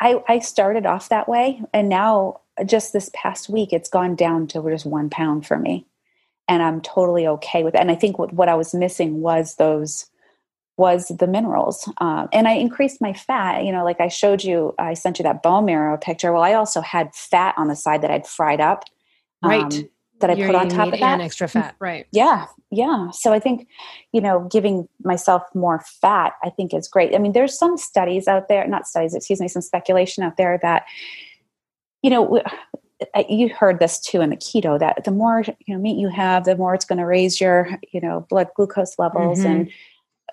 [0.01, 4.47] I, I started off that way and now just this past week it's gone down
[4.49, 5.87] to just one pound for me.
[6.47, 9.57] And i'm totally okay with it and i think what, what i was missing was
[9.57, 10.05] those
[10.77, 14.75] was the minerals um, and i increased my fat you know like i showed you
[14.79, 16.35] i sent you that bone marrow picture.
[16.35, 18.85] Well i also had fat on the side that i'd fried up
[19.43, 19.62] right.
[19.62, 19.88] um,
[20.27, 21.03] that I put on top of that.
[21.03, 22.07] And extra fat, right?
[22.11, 23.11] Yeah, yeah.
[23.11, 23.69] So I think,
[24.13, 27.15] you know, giving myself more fat, I think is great.
[27.15, 30.59] I mean, there's some studies out there, not studies, excuse me, some speculation out there
[30.63, 30.85] that,
[32.03, 32.41] you know,
[33.29, 36.45] you heard this too in the keto that the more you know meat you have,
[36.45, 39.41] the more it's going to raise your, you know, blood glucose levels.
[39.41, 39.47] Mm-hmm.
[39.47, 39.71] And,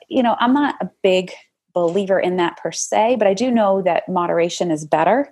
[0.08, 1.32] you know, I'm not a big
[1.74, 5.32] believer in that per se, but I do know that moderation is better.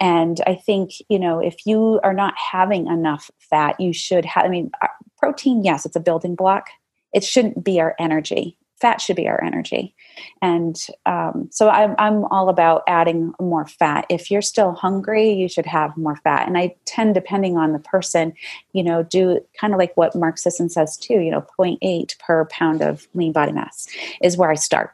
[0.00, 4.44] And I think, you know, if you are not having enough fat, you should have,
[4.44, 6.68] I mean, uh, protein, yes, it's a building block.
[7.12, 8.56] It shouldn't be our energy.
[8.80, 9.96] Fat should be our energy.
[10.40, 14.06] And um, so I'm, I'm all about adding more fat.
[14.08, 16.46] If you're still hungry, you should have more fat.
[16.46, 18.34] And I tend, depending on the person,
[18.72, 22.44] you know, do kind of like what Mark Sisson says too, you know, 0.8 per
[22.46, 23.88] pound of lean body mass
[24.22, 24.92] is where I start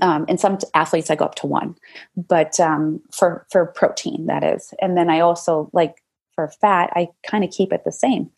[0.00, 1.76] um, and some athletes I go up to one,
[2.16, 6.02] but um, for for protein that is, and then I also like
[6.34, 8.30] for fat I kind of keep it the same,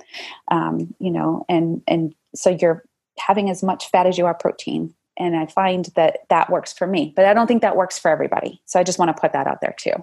[0.51, 2.85] um, you know, and and so you're
[3.19, 6.87] having as much fat as you are protein, and I find that that works for
[6.87, 8.61] me, but I don't think that works for everybody.
[8.67, 9.95] So I just want to put that out there too.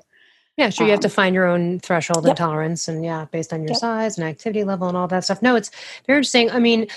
[0.58, 0.88] Yeah, sure.
[0.88, 2.30] You have to um, find your own threshold yep.
[2.30, 3.78] and tolerance, and yeah, based on your yep.
[3.78, 5.42] size and activity level and all that stuff.
[5.42, 5.70] No, it's
[6.08, 6.50] very interesting.
[6.50, 6.88] I mean,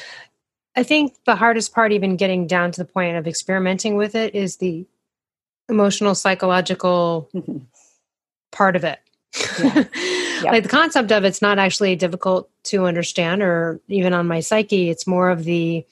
[0.78, 4.36] I think the hardest part, even getting down to the point of experimenting with it,
[4.36, 4.86] is the
[5.68, 7.58] emotional, psychological mm-hmm.
[8.52, 9.00] part of it.
[9.58, 9.84] Yeah.
[10.38, 10.52] Yep.
[10.52, 14.88] like the concept of it's not actually difficult to understand, or even on my psyche,
[14.88, 15.84] it's more of the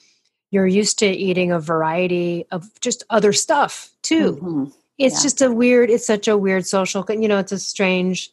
[0.51, 4.37] you're used to eating a variety of just other stuff too.
[4.37, 4.65] Mm-hmm.
[4.97, 5.21] It's yeah.
[5.23, 8.31] just a weird, it's such a weird social, you know, it's a strange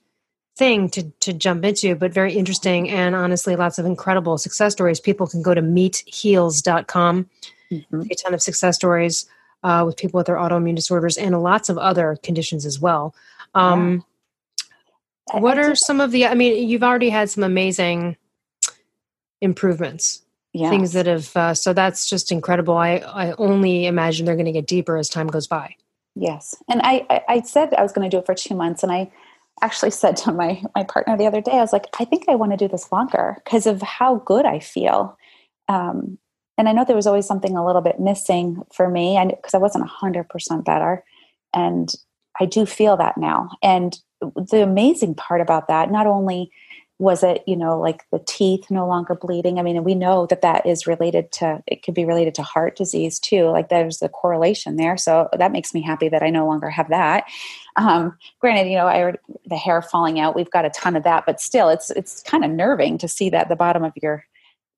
[0.57, 5.01] thing to to jump into, but very interesting and honestly, lots of incredible success stories.
[5.01, 7.29] People can go to meatheals.com,
[7.71, 8.01] mm-hmm.
[8.11, 9.27] a ton of success stories
[9.63, 13.15] uh, with people with their autoimmune disorders and lots of other conditions as well.
[13.55, 14.05] Um,
[15.33, 15.41] yeah.
[15.41, 16.27] What are some of the?
[16.27, 18.17] I mean, you've already had some amazing
[19.41, 20.21] improvements.
[20.53, 20.71] Yes.
[20.71, 22.77] Things that have uh, so that's just incredible.
[22.77, 25.75] I I only imagine they're going to get deeper as time goes by.
[26.15, 28.85] Yes, and I I, I said I was going to do it for two months,
[28.85, 29.11] and I
[29.63, 32.35] actually said to my my partner the other day, I was like, I think I
[32.35, 35.17] want to do this longer because of how good I feel.
[35.69, 36.19] Um,
[36.57, 39.55] and I know there was always something a little bit missing for me, and because
[39.55, 41.05] I wasn't hundred percent better,
[41.53, 41.93] and
[42.41, 43.51] I do feel that now.
[43.63, 46.51] And the amazing part about that, not only
[46.99, 49.59] was it you know like the teeth no longer bleeding?
[49.59, 52.77] I mean we know that that is related to it could be related to heart
[52.77, 54.97] disease too like there's a correlation there.
[54.97, 57.25] So that makes me happy that i no longer have that.
[57.77, 59.15] Um, granted you know i
[59.47, 62.45] the hair falling out we've got a ton of that but still it's it's kind
[62.45, 64.25] of nerving to see that the bottom of your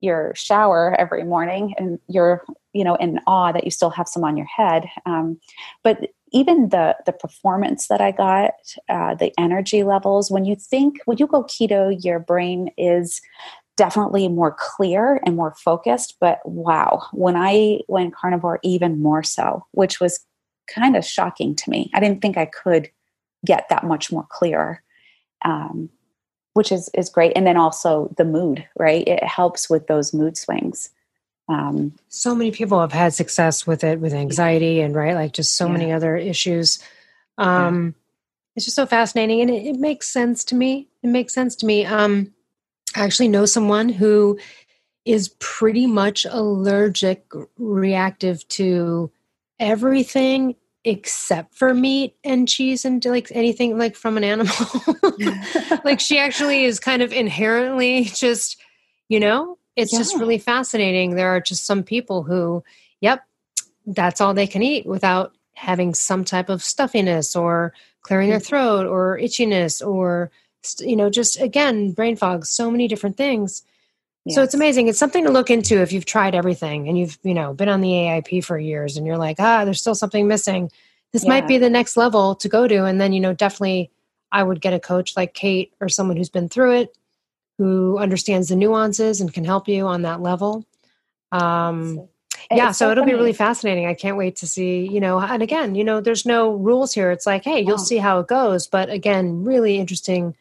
[0.01, 4.25] your shower every morning and you're you know in awe that you still have some
[4.25, 4.87] on your head.
[5.07, 5.41] Um,
[5.83, 8.53] but even the the performance that i got
[8.88, 13.20] uh, the energy levels when you think when you go keto your brain is
[13.77, 19.64] definitely more clear and more focused but wow when i went carnivore even more so
[19.72, 20.25] which was
[20.66, 21.90] kind of shocking to me.
[21.94, 22.90] I didn't think i could
[23.44, 24.83] get that much more clear
[25.44, 25.90] um,
[26.55, 27.33] which is is great.
[27.37, 29.07] And then also the mood right?
[29.07, 30.90] It helps with those mood swings
[31.49, 35.55] um, so many people have had success with it with anxiety and right like just
[35.55, 35.73] so yeah.
[35.73, 36.79] many other issues
[37.39, 37.93] um, yeah.
[38.57, 41.67] it's just so fascinating and it, it, makes sense to me it makes sense to
[41.67, 42.33] me um,
[42.95, 44.39] i actually know someone who
[45.05, 47.25] is pretty much allergic
[47.59, 49.11] reactive to
[49.59, 50.57] everything
[50.87, 54.55] except for meat and cheese and like anything like from an animal.
[55.85, 58.57] like she actually is kind of inherently just,
[59.09, 59.99] you know, it's yeah.
[59.99, 61.15] just really fascinating.
[61.15, 62.65] There are just some people who,
[63.01, 63.25] yep,
[63.87, 68.47] that's all they can eat without having some type of stuffiness or clearing their mm.
[68.47, 70.31] throat or itchiness or
[70.81, 73.62] you know just again brain fog so many different things
[74.25, 74.35] yes.
[74.35, 77.35] so it's amazing it's something to look into if you've tried everything and you've you
[77.35, 80.71] know been on the aip for years and you're like ah there's still something missing
[81.12, 81.31] this yeah.
[81.31, 83.91] might be the next level to go to and then you know definitely
[84.31, 86.97] i would get a coach like kate or someone who's been through it
[87.59, 90.64] who understands the nuances and can help you on that level.
[91.33, 92.09] Um
[92.51, 93.12] yeah so, so it'll funny.
[93.12, 93.87] be really fascinating.
[93.87, 97.11] I can't wait to see you know and again you know there's no rules here.
[97.11, 100.37] It's like hey you'll see how it goes but again really interesting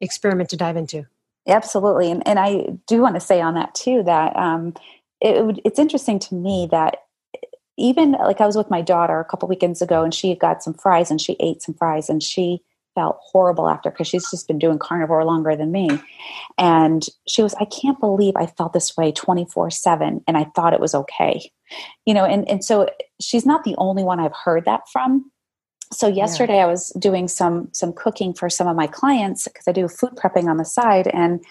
[0.00, 1.06] experiment to dive into.
[1.48, 4.74] Absolutely and, and i do want to say on that too that um
[5.20, 6.98] it, it's interesting to me that
[7.80, 10.74] even like I was with my daughter a couple weekends ago and she got some
[10.74, 12.62] fries and she ate some fries and she
[12.94, 15.88] felt horrible after because she's just been doing carnivore longer than me.
[16.58, 20.72] And she was, I can't believe I felt this way 24 7 and I thought
[20.72, 21.50] it was okay.
[22.06, 22.88] You know, and, and so
[23.20, 25.30] she's not the only one I've heard that from.
[25.92, 26.64] So yesterday yeah.
[26.64, 30.12] I was doing some some cooking for some of my clients because I do food
[30.16, 31.44] prepping on the side and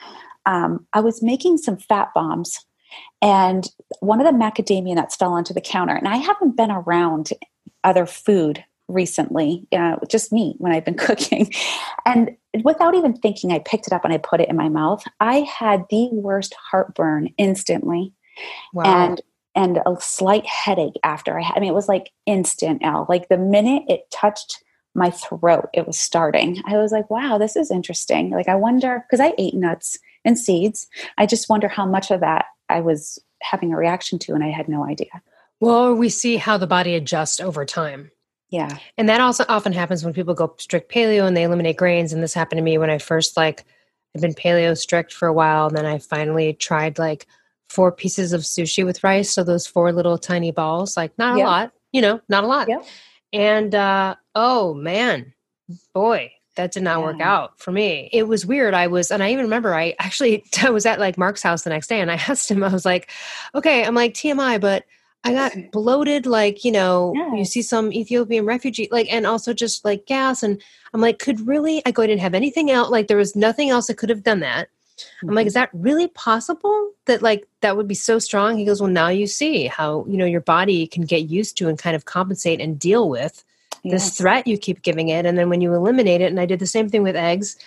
[0.45, 2.65] um, I was making some fat bombs
[3.21, 3.67] and
[3.99, 5.95] one of the macadamia nuts fell onto the counter.
[5.95, 7.32] And I haven't been around
[7.84, 11.52] other food recently, uh, just me when I've been cooking.
[12.06, 15.04] And without even thinking, I picked it up and I put it in my mouth.
[15.19, 18.13] I had the worst heartburn instantly.
[18.73, 18.84] Wow.
[18.86, 19.21] And
[19.56, 23.08] and a slight headache after I had, I mean, it was like instant, Elle.
[23.10, 24.63] Like the minute it touched
[24.95, 26.62] my throat, it was starting.
[26.65, 28.30] I was like, wow, this is interesting.
[28.30, 32.19] Like, I wonder, because I ate nuts and seeds, I just wonder how much of
[32.21, 35.21] that I was having a reaction to and I had no idea.
[35.60, 38.12] Well, we see how the body adjusts over time.
[38.49, 38.77] Yeah.
[38.97, 42.13] And that also often happens when people go strict paleo and they eliminate grains.
[42.13, 43.65] And this happened to me when I first like
[44.15, 45.67] I've been paleo strict for a while.
[45.67, 47.27] And then I finally tried like
[47.69, 49.31] four pieces of sushi with rice.
[49.31, 52.67] So those four little tiny balls, like not a lot, you know, not a lot.
[52.67, 52.85] Yep.
[53.31, 55.33] And uh oh man,
[55.93, 57.05] boy, that did not yeah.
[57.05, 58.09] work out for me.
[58.12, 58.73] It was weird.
[58.73, 61.69] I was, and I even remember I actually I was at like Mark's house the
[61.69, 63.12] next day and I asked him, I was like,
[63.53, 64.85] okay, I'm like TMI, but
[65.23, 67.36] I got bloated, like, you know, yeah.
[67.36, 70.43] you see some Ethiopian refugee, like, and also just like gas.
[70.43, 70.62] And
[70.93, 72.89] I'm like, could really, I go, I didn't have anything else.
[72.89, 74.69] Like, there was nothing else that could have done that.
[75.21, 75.62] I'm like, is mm-hmm.
[75.62, 78.58] that really possible that like that would be so strong?
[78.58, 81.69] He goes, well, now you see how, you know, your body can get used to
[81.69, 83.43] and kind of compensate and deal with
[83.84, 83.91] yes.
[83.91, 86.60] this threat you keep giving it and then when you eliminate it and i did
[86.60, 87.58] the same thing with eggs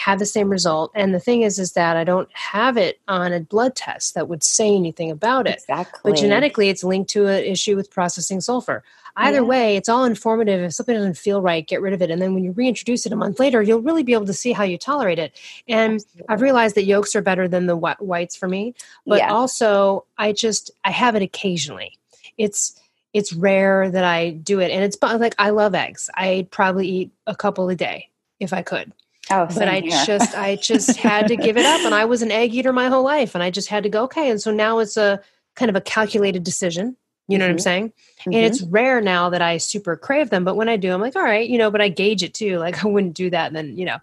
[0.00, 3.32] had the same result and the thing is is that i don't have it on
[3.32, 7.26] a blood test that would say anything about it exactly but genetically it's linked to
[7.26, 8.82] an issue with processing sulfur
[9.16, 9.42] either yeah.
[9.42, 12.34] way it's all informative if something doesn't feel right get rid of it and then
[12.34, 14.78] when you reintroduce it a month later you'll really be able to see how you
[14.78, 16.26] tolerate it and Absolutely.
[16.28, 18.74] i've realized that yolks are better than the whites for me
[19.06, 19.32] but yeah.
[19.32, 21.98] also i just i have it occasionally
[22.38, 22.80] it's
[23.12, 24.70] it's rare that I do it.
[24.70, 26.10] And it's like I love eggs.
[26.14, 28.08] I'd probably eat a couple a day
[28.38, 28.92] if I could.
[29.30, 30.04] Oh, but I here.
[30.04, 32.88] just I just had to give it up and I was an egg eater my
[32.88, 35.20] whole life and I just had to go okay and so now it's a
[35.54, 36.96] kind of a calculated decision
[37.30, 37.50] you know mm-hmm.
[37.50, 37.62] what I'm mm-hmm.
[37.62, 37.92] saying?
[38.20, 38.32] Mm-hmm.
[38.32, 41.14] And it's rare now that I super crave them, but when I do, I'm like,
[41.14, 42.58] all right, you know, but I gauge it too.
[42.58, 43.98] Like I wouldn't do that and then, you know,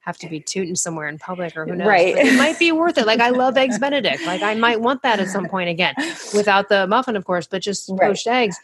[0.00, 1.86] have to be tooting somewhere in public or who knows.
[1.86, 2.14] Right.
[2.14, 3.06] But it might be worth it.
[3.06, 4.24] Like I love eggs Benedict.
[4.24, 5.94] Like I might want that at some point again,
[6.34, 8.00] without the muffin, of course, but just right.
[8.00, 8.56] poached eggs.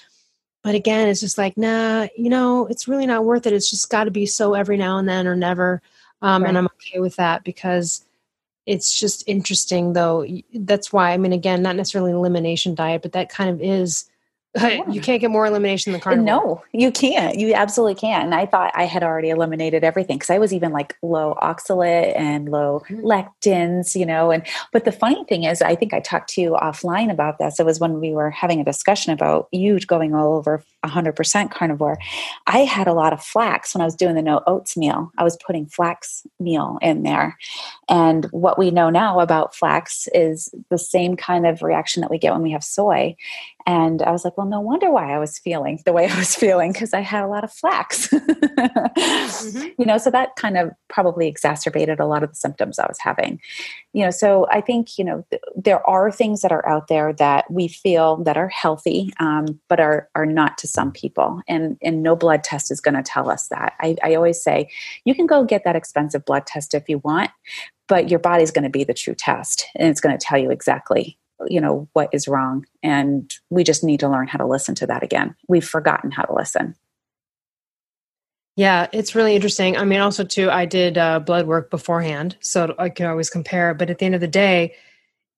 [0.64, 3.52] But again, it's just like, nah, you know, it's really not worth it.
[3.52, 5.82] It's just got to be so every now and then or never.
[6.22, 6.48] Um, right.
[6.48, 8.04] And I'm okay with that because
[8.64, 10.26] it's just interesting, though.
[10.54, 14.10] That's why, I mean, again, not necessarily an elimination diet, but that kind of is
[14.90, 16.24] you can't get more elimination than carnivore.
[16.24, 17.38] No, you can't.
[17.38, 18.24] You absolutely can't.
[18.24, 22.16] And I thought I had already eliminated everything because I was even like low oxalate
[22.16, 23.04] and low mm-hmm.
[23.04, 24.30] lectins, you know.
[24.30, 27.60] And but the funny thing is, I think I talked to you offline about this.
[27.60, 31.98] It was when we were having a discussion about you going all over 100% carnivore.
[32.46, 35.12] I had a lot of flax when I was doing the no oats meal.
[35.18, 37.36] I was putting flax meal in there.
[37.88, 42.18] And what we know now about flax is the same kind of reaction that we
[42.18, 43.16] get when we have soy.
[43.66, 46.36] And I was like, well, no wonder why I was feeling the way I was
[46.36, 48.06] feeling because I had a lot of flax.
[48.08, 49.66] mm-hmm.
[49.76, 52.98] You know, so that kind of probably exacerbated a lot of the symptoms I was
[53.00, 53.40] having.
[53.92, 57.12] You know, so I think, you know, th- there are things that are out there
[57.14, 61.42] that we feel that are healthy, um, but are, are not to some people.
[61.48, 63.74] And, and no blood test is going to tell us that.
[63.80, 64.70] I, I always say,
[65.04, 67.30] you can go get that expensive blood test if you want,
[67.88, 70.50] but your body's going to be the true test and it's going to tell you
[70.50, 74.74] exactly you know what is wrong and we just need to learn how to listen
[74.76, 75.34] to that again.
[75.48, 76.74] We've forgotten how to listen.
[78.56, 79.76] Yeah it's really interesting.
[79.76, 83.74] I mean also too i did uh, blood work beforehand so i can always compare
[83.74, 84.74] but at the end of the day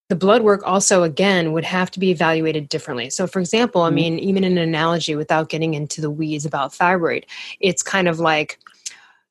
[0.09, 3.11] the blood work also again would have to be evaluated differently.
[3.11, 3.95] So for example i mm-hmm.
[3.97, 7.27] mean even in an analogy without getting into the weeds about thyroid
[7.61, 8.59] it's kind of like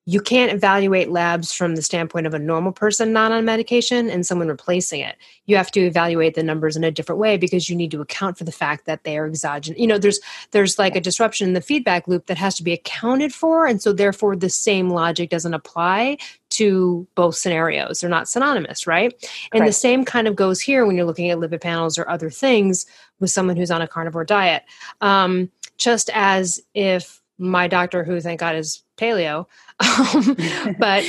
[0.10, 4.26] you can't evaluate labs from the standpoint of a normal person not on medication and
[4.26, 5.18] someone replacing it.
[5.48, 8.38] You have to evaluate the numbers in a different way because you need to account
[8.38, 9.78] for the fact that they are exogenous.
[9.78, 12.72] You know, there's there's like a disruption in the feedback loop that has to be
[12.72, 16.20] accounted for, and so therefore the same logic doesn't apply
[16.52, 18.00] to both scenarios.
[18.00, 19.14] They're not synonymous, right?
[19.52, 19.68] And right.
[19.68, 22.86] the same kind of goes here when you're looking at lipid panels or other things
[23.20, 24.64] with someone who's on a carnivore diet.
[25.02, 29.46] Um, just as if my doctor, who thank God is paleo,
[30.14, 30.36] um,
[30.80, 31.04] but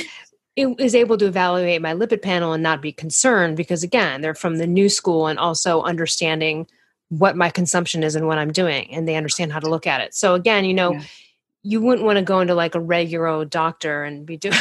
[0.55, 4.35] it is able to evaluate my lipid panel and not be concerned because again, they're
[4.35, 6.67] from the new school and also understanding
[7.09, 10.01] what my consumption is and what I'm doing, and they understand how to look at
[10.01, 10.13] it.
[10.13, 10.93] So again, you know.
[10.93, 11.03] Yeah
[11.63, 14.55] you wouldn't want to go into like a regular doctor and be doing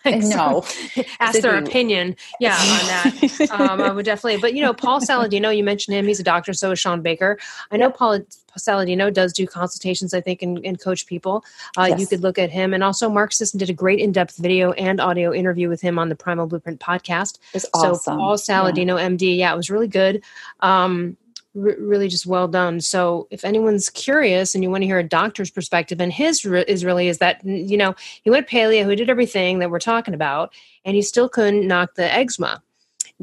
[0.04, 0.64] like no.
[1.20, 2.16] Ask their opinion.
[2.38, 3.50] Yeah on that.
[3.60, 6.52] Um, i would definitely but you know paul saladino you mentioned him he's a doctor
[6.52, 7.38] so is Shawn baker.
[7.70, 8.20] I know paul
[8.58, 11.44] saladino does do consultations i think and, and coach people.
[11.76, 12.00] Uh, yes.
[12.00, 15.00] you could look at him and also mark sisson did a great in-depth video and
[15.00, 17.38] audio interview with him on the primal blueprint podcast.
[17.56, 18.18] So awesome.
[18.18, 19.08] paul saladino yeah.
[19.08, 20.22] md yeah it was really good.
[20.60, 21.16] Um,
[21.54, 22.80] really just well done.
[22.80, 26.64] So if anyone's curious and you want to hear a doctor's perspective, and his re-
[26.66, 30.14] is really is that you know he went paleo, he did everything that we're talking
[30.14, 30.52] about,
[30.84, 32.62] and he still couldn't knock the eczema,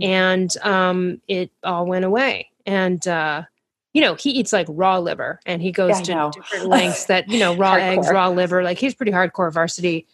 [0.02, 2.50] and um, it all went away.
[2.66, 3.44] And uh,
[3.94, 7.30] you know he eats like raw liver, and he goes yeah, to different lengths that
[7.30, 8.64] you know raw eggs, raw liver.
[8.64, 10.06] Like he's pretty hardcore varsity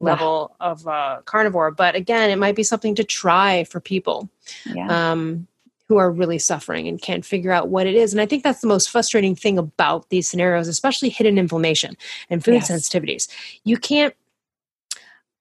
[0.00, 0.66] level yeah.
[0.66, 1.70] of uh, carnivore.
[1.70, 4.28] But again, it might be something to try for people.
[4.66, 5.12] Yeah.
[5.12, 5.46] Um,
[5.90, 8.12] who are really suffering and can't figure out what it is.
[8.12, 11.96] And I think that's the most frustrating thing about these scenarios, especially hidden inflammation
[12.30, 12.70] and food yes.
[12.70, 13.26] sensitivities.
[13.64, 14.14] You can't,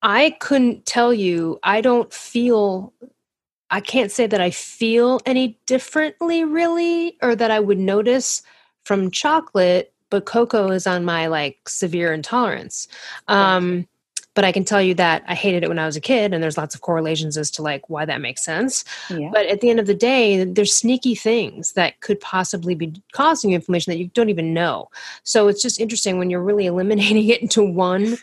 [0.02, 2.92] I couldn't tell you, I don't feel,
[3.70, 8.42] I can't say that I feel any differently really, or that I would notice
[8.86, 12.88] from chocolate, but cocoa is on my like severe intolerance.
[13.28, 13.88] Um,
[14.40, 16.42] but i can tell you that i hated it when i was a kid and
[16.42, 18.86] there's lots of correlations as to like why that makes sense.
[19.10, 19.32] Yeah.
[19.34, 23.52] but at the end of the day there's sneaky things that could possibly be causing
[23.52, 24.90] inflammation that you don't even know.
[25.24, 28.16] So it's just interesting when you're really eliminating it into one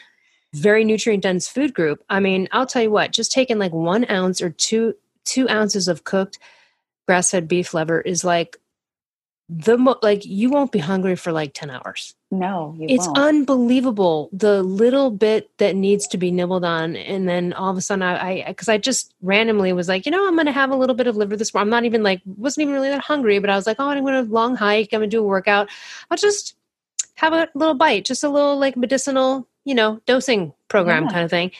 [0.54, 2.02] very nutrient dense food group.
[2.08, 4.94] I mean i'll tell you what just taking like one ounce or two
[5.26, 6.38] two ounces of cooked
[7.06, 8.56] grass fed beef liver is like
[9.48, 13.18] the mo- like you won't be hungry for like 10 hours no it's won't.
[13.18, 17.80] unbelievable the little bit that needs to be nibbled on and then all of a
[17.80, 20.76] sudden i because I, I, just randomly was like you know i'm gonna have a
[20.76, 23.38] little bit of liver this morning i'm not even like wasn't even really that hungry
[23.38, 25.68] but i was like oh i'm gonna long hike i'm gonna do a workout
[26.10, 26.56] i'll just
[27.14, 31.10] have a little bite just a little like medicinal you know dosing program yeah.
[31.10, 31.52] kind of thing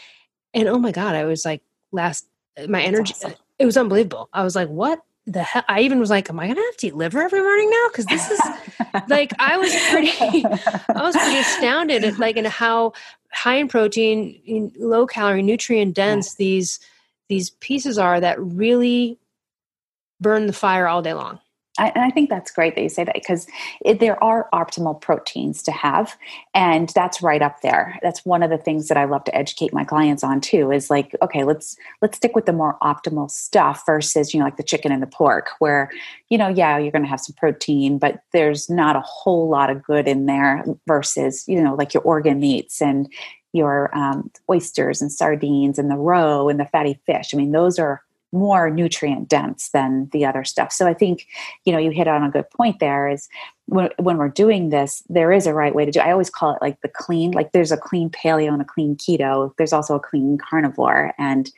[0.54, 1.62] and oh my god i was like
[1.92, 2.26] last
[2.68, 3.34] my That's energy awesome.
[3.60, 6.46] it was unbelievable i was like what the hell i even was like am i
[6.46, 8.40] gonna have to eat liver every morning now because this is
[9.08, 12.92] like i was pretty i was pretty astounded at like in how
[13.32, 16.44] high in protein in low calorie nutrient dense yeah.
[16.44, 16.80] these
[17.28, 19.18] these pieces are that really
[20.20, 21.40] burn the fire all day long
[21.78, 23.46] I, and I think that's great that you say that because
[23.84, 26.16] it, there are optimal proteins to have,
[26.54, 27.98] and that's right up there.
[28.02, 30.70] That's one of the things that I love to educate my clients on too.
[30.70, 34.56] Is like, okay, let's let's stick with the more optimal stuff versus you know like
[34.56, 35.90] the chicken and the pork, where
[36.28, 39.70] you know yeah you're going to have some protein, but there's not a whole lot
[39.70, 43.12] of good in there versus you know like your organ meats and
[43.52, 47.30] your um, oysters and sardines and the roe and the fatty fish.
[47.32, 48.02] I mean, those are
[48.36, 50.72] more nutrient dense than the other stuff.
[50.72, 51.26] So I think,
[51.64, 53.28] you know, you hit on a good point there is
[53.66, 56.00] when, when we're doing this, there is a right way to do.
[56.00, 58.96] I always call it like the clean, like there's a clean paleo and a clean
[58.96, 59.52] keto.
[59.58, 61.12] There's also a clean carnivore.
[61.18, 61.50] And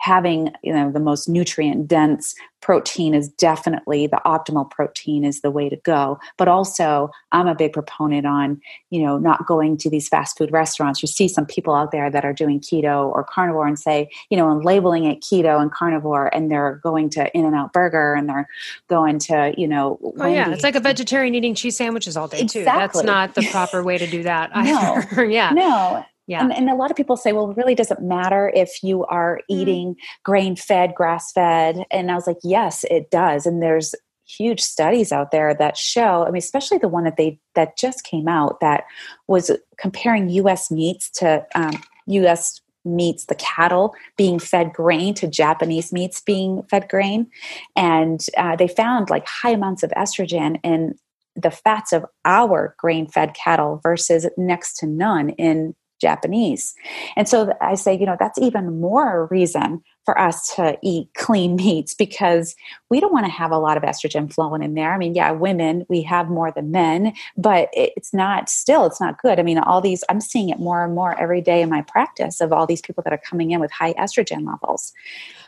[0.00, 5.50] having you know the most nutrient dense protein is definitely the optimal protein is the
[5.50, 6.18] way to go.
[6.36, 10.50] But also i'm a big proponent on you know not going to these fast food
[10.50, 11.02] restaurants.
[11.02, 14.36] You see some people out there that are doing keto or carnivore and say you
[14.36, 18.14] know and labeling it keto and carnivore and they're going to in and out burger
[18.14, 18.48] and they're
[18.88, 20.50] going to you know oh yeah.
[20.50, 22.62] It's like a vegetarian eating cheese sandwiches all day exactly.
[22.62, 22.64] too.
[22.64, 24.50] That's not the proper way to do that
[25.16, 25.22] no.
[25.22, 25.50] yeah.
[25.50, 26.42] No yeah.
[26.42, 29.38] And, and, a lot of people say, well, it really doesn't matter if you are
[29.38, 29.42] mm.
[29.48, 31.84] eating grain fed, grass fed.
[31.90, 33.46] And I was like, yes, it does.
[33.46, 37.40] And there's huge studies out there that show, I mean, especially the one that they
[37.56, 38.84] that just came out that
[39.26, 45.92] was comparing US meats to um, US meats, the cattle being fed grain to Japanese
[45.92, 47.26] meats being fed grain.
[47.74, 50.94] And uh, they found like high amounts of estrogen in
[51.34, 56.74] the fats of our grain fed cattle versus next to none in Japanese.
[57.16, 61.56] And so I say, you know, that's even more reason for us to eat clean
[61.56, 62.56] meats because
[62.88, 64.92] we don't want to have a lot of estrogen flowing in there.
[64.92, 69.20] I mean, yeah, women, we have more than men, but it's not still, it's not
[69.22, 69.38] good.
[69.38, 72.40] I mean, all these, I'm seeing it more and more every day in my practice
[72.40, 74.92] of all these people that are coming in with high estrogen levels.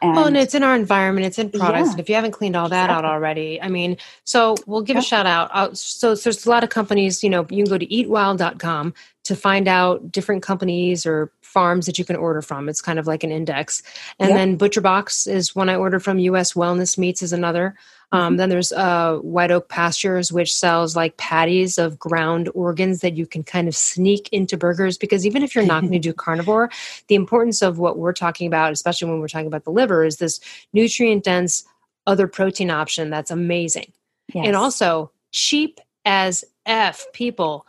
[0.00, 1.86] And, well, and it's in our environment, it's in products.
[1.86, 3.08] Yeah, and if you haven't cleaned all that exactly.
[3.08, 5.50] out already, I mean, so we'll give a shout out.
[5.52, 8.94] Uh, so, so there's a lot of companies, you know, you can go to eatwild.com
[9.32, 12.68] to find out different companies or farms that you can order from.
[12.68, 13.82] It's kind of like an index.
[14.20, 14.36] And yep.
[14.36, 16.18] then ButcherBox is one I ordered from.
[16.18, 17.74] US Wellness Meats is another.
[18.12, 18.36] Um, mm-hmm.
[18.36, 23.26] Then there's uh, White Oak Pastures, which sells like patties of ground organs that you
[23.26, 24.98] can kind of sneak into burgers.
[24.98, 26.70] Because even if you're not going to do carnivore,
[27.08, 30.18] the importance of what we're talking about, especially when we're talking about the liver, is
[30.18, 30.40] this
[30.74, 31.64] nutrient dense
[32.06, 33.92] other protein option that's amazing.
[34.34, 34.46] Yes.
[34.46, 37.66] And also cheap as F people.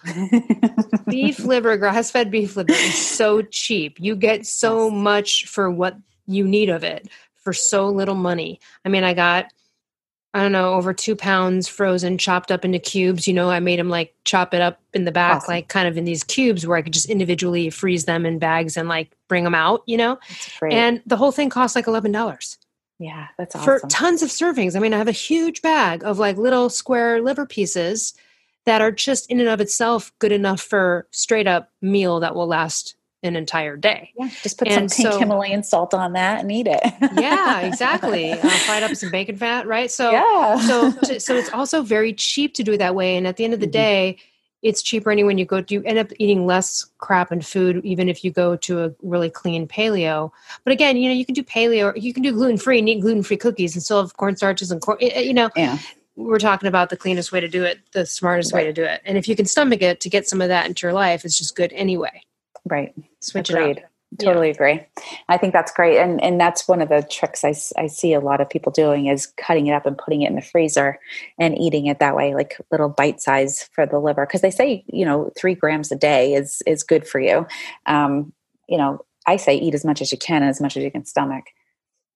[1.08, 4.00] beef liver, grass fed beef liver is so cheap.
[4.00, 8.60] You get so much for what you need of it for so little money.
[8.86, 9.52] I mean, I got,
[10.34, 13.28] I don't know, over two pounds frozen, chopped up into cubes.
[13.28, 15.54] You know, I made them like chop it up in the back, awesome.
[15.54, 18.78] like kind of in these cubes where I could just individually freeze them in bags
[18.78, 20.20] and like bring them out, you know?
[20.74, 22.58] And the whole thing cost like $11.
[23.00, 23.80] Yeah, that's awesome.
[23.80, 24.76] For tons of servings.
[24.76, 28.14] I mean, I have a huge bag of like little square liver pieces
[28.66, 32.48] that are just in and of itself good enough for straight up meal that will
[32.48, 34.12] last an entire day.
[34.18, 36.82] Yeah, just put and some pink so, Himalayan salt on that and eat it.
[37.18, 38.32] yeah, exactly.
[38.32, 39.90] Uh, fried up some bacon fat, right?
[39.90, 40.60] So, yeah.
[40.60, 43.16] so, so it's also very cheap to do it that way.
[43.16, 43.72] And at the end of the mm-hmm.
[43.72, 44.18] day,
[44.62, 45.64] it's cheaper anyway when you go.
[45.68, 49.30] You end up eating less crap and food, even if you go to a really
[49.30, 50.32] clean paleo.
[50.64, 53.02] But again, you know, you can do paleo, you can do gluten free and eat
[53.02, 55.00] gluten free cookies and still have cornstarches and corn.
[55.02, 55.78] You know, yeah
[56.16, 58.62] we're talking about the cleanest way to do it, the smartest right.
[58.62, 59.02] way to do it.
[59.06, 61.38] And if you can stomach it to get some of that into your life, it's
[61.38, 62.22] just good anyway.
[62.66, 62.94] Right.
[63.20, 63.78] Switch Agreed.
[63.78, 63.90] it up.
[64.20, 64.54] Totally yeah.
[64.54, 64.86] agree.
[65.28, 65.98] I think that's great.
[65.98, 69.08] And and that's one of the tricks I, I see a lot of people doing
[69.08, 71.00] is cutting it up and putting it in the freezer
[71.40, 74.26] and eating it that way, like little bite size for the liver.
[74.28, 77.48] Because they say, you know, three grams a day is is good for you.
[77.88, 78.34] Um,
[78.70, 80.92] you know, I say eat as much as you can and as much as you
[80.92, 81.46] can stomach.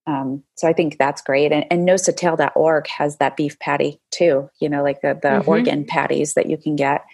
[0.08, 1.52] Um, so I think that's great.
[1.52, 5.50] And, and nosetail.org has that beef patty too, you know, like the, the mm-hmm.
[5.50, 7.06] organ patties that you can get.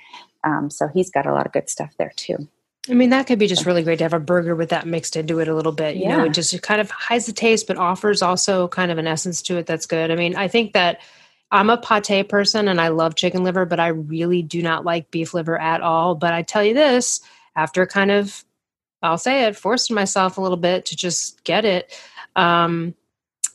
[0.44, 2.48] Um, so he's got a lot of good stuff there too.
[2.89, 5.16] I mean, that could be just really great to have a burger with that mixed
[5.16, 5.96] into it a little bit.
[5.96, 6.18] You yeah.
[6.18, 9.41] know, it just kind of hides the taste, but offers also kind of an essence
[9.44, 10.12] to it that's good.
[10.12, 11.00] I mean, I think that
[11.50, 15.12] I'm a pate person and I love chicken liver, but I really do not like
[15.12, 16.14] beef liver at all.
[16.14, 17.22] But I tell you this,
[17.56, 18.44] after kind of,
[19.02, 21.94] I'll say it, forced myself a little bit to just get it
[22.36, 22.93] um,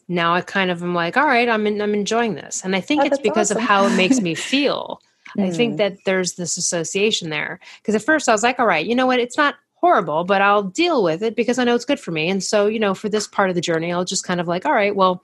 [0.08, 2.80] now I kind of am like, all right, I'm in, I'm enjoying this, and I
[2.80, 3.62] think oh, it's because awesome.
[3.62, 5.00] of how it makes me feel.
[5.36, 5.44] mm.
[5.44, 5.76] I think hmm.
[5.78, 9.06] that there's this association there because at first I was like, all right, you know
[9.06, 12.10] what, it's not horrible, but I'll deal with it because I know it's good for
[12.10, 12.28] me.
[12.28, 14.66] And so, you know, for this part of the journey, I'll just kind of like,
[14.66, 15.22] all right, well,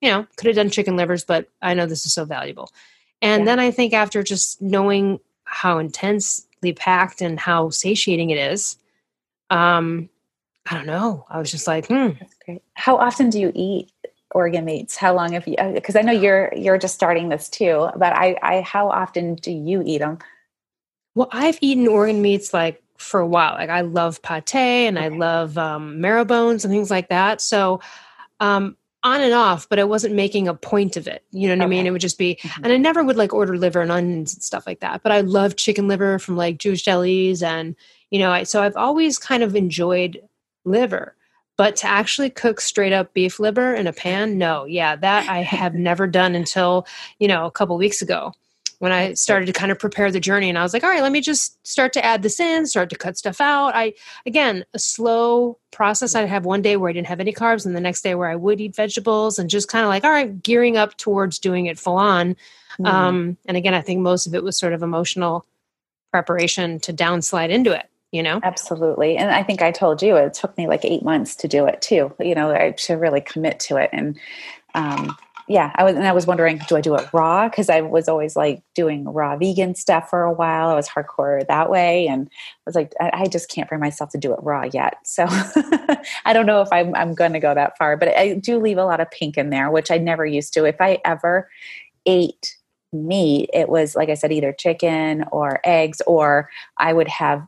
[0.00, 2.70] you know, could have done chicken livers, but I know this is so valuable.
[3.20, 3.44] And yeah.
[3.46, 8.76] then I think after just knowing how intensely packed and how satiating it is,
[9.50, 10.08] um,
[10.70, 11.24] I don't know.
[11.28, 12.10] I was just like, hmm.
[12.48, 12.62] Great.
[12.72, 13.92] How often do you eat
[14.30, 14.96] organ meats?
[14.96, 15.56] How long have you?
[15.74, 19.34] Because uh, I know you're you're just starting this too, but I, I how often
[19.34, 20.16] do you eat them?
[21.14, 23.52] Well, I've eaten organ meats like for a while.
[23.52, 25.04] Like I love pate and okay.
[25.04, 27.42] I love um, marrow bones and things like that.
[27.42, 27.82] So
[28.40, 31.22] um, on and off, but I wasn't making a point of it.
[31.32, 31.66] You know what okay.
[31.66, 31.86] I mean?
[31.86, 32.64] It would just be, mm-hmm.
[32.64, 35.02] and I never would like order liver and onions and stuff like that.
[35.02, 37.76] But I love chicken liver from like Jewish delis, and
[38.08, 40.22] you know, I, so I've always kind of enjoyed
[40.64, 41.14] liver.
[41.58, 44.64] But to actually cook straight up beef liver in a pan, no.
[44.64, 46.86] Yeah, that I have never done until,
[47.18, 48.32] you know, a couple weeks ago
[48.78, 50.48] when I started to kind of prepare the journey.
[50.48, 52.90] And I was like, all right, let me just start to add this in, start
[52.90, 53.74] to cut stuff out.
[53.74, 53.94] I,
[54.24, 56.14] again, a slow process.
[56.14, 58.28] I'd have one day where I didn't have any carbs and the next day where
[58.28, 61.66] I would eat vegetables and just kind of like, all right, gearing up towards doing
[61.66, 62.36] it full on.
[62.78, 62.86] Mm.
[62.86, 65.44] Um, and again, I think most of it was sort of emotional
[66.12, 68.40] preparation to downslide into it you know?
[68.42, 69.16] Absolutely.
[69.16, 71.82] And i think i told you it took me like eight months to do it
[71.82, 73.90] too you know I to really commit to it.
[73.92, 74.18] And
[74.74, 75.16] um,
[75.50, 77.48] yeah i was and i was wondering do i do it raw?
[77.48, 80.68] Because i was always like doing raw vegan stuff for a while.
[80.68, 82.06] I was hardcore that way.
[82.06, 84.96] And i was like i, I just can't bring myself to do it raw yet.
[85.04, 85.26] So
[86.24, 87.96] i don't know if i'm, I'm going to go that far.
[87.96, 90.64] But i do leave a lot of pink in there which i never used to.
[90.64, 91.48] If i ever
[92.06, 92.56] ate
[92.92, 96.48] meat it was like i said either chicken or eggs or
[96.78, 97.46] i would have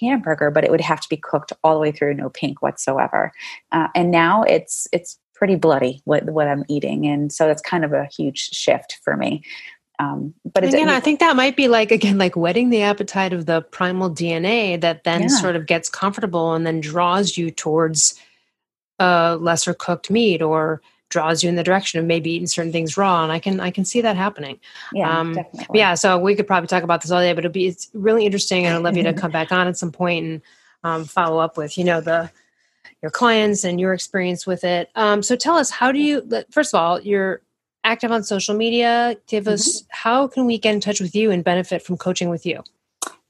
[0.00, 3.32] hamburger, but it would have to be cooked all the way through, no pink whatsoever.
[3.70, 7.84] Uh, and now it's it's pretty bloody what what I'm eating, and so it's kind
[7.84, 9.42] of a huge shift for me.
[9.98, 13.46] Um, but again, I think that might be like again, like whetting the appetite of
[13.46, 15.28] the primal DNA that then yeah.
[15.28, 18.18] sort of gets comfortable and then draws you towards
[18.98, 20.80] a lesser cooked meat or
[21.12, 23.70] draws you in the direction of maybe eating certain things raw and i can i
[23.70, 24.58] can see that happening
[24.94, 25.78] yeah um, definitely.
[25.78, 28.24] yeah so we could probably talk about this all day but it'll be it's really
[28.24, 30.42] interesting and i'd love you to come back on at some point and
[30.84, 32.30] um, follow up with you know the
[33.02, 36.74] your clients and your experience with it um, so tell us how do you first
[36.74, 37.42] of all you're
[37.84, 39.52] active on social media give mm-hmm.
[39.52, 42.62] us how can we get in touch with you and benefit from coaching with you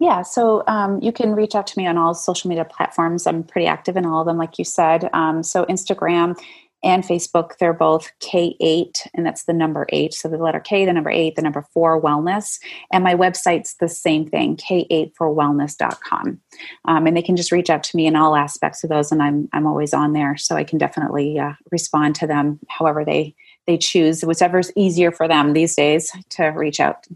[0.02, 3.24] yeah, so um, you can reach out to me on all social media platforms.
[3.24, 5.08] I'm pretty active in all of them, like you said.
[5.12, 6.36] Um, so Instagram
[6.82, 7.58] and Facebook.
[7.58, 10.14] They're both K8, and that's the number eight.
[10.14, 12.58] So the letter K, the number eight, the number four, wellness.
[12.92, 16.40] And my website's the same thing, K84wellness.com.
[16.84, 19.22] Um, and they can just reach out to me in all aspects of those, and
[19.22, 20.36] I'm, I'm always on there.
[20.36, 23.34] So I can definitely uh, respond to them however they,
[23.66, 27.06] they choose, whichever's easier for them these days to reach out.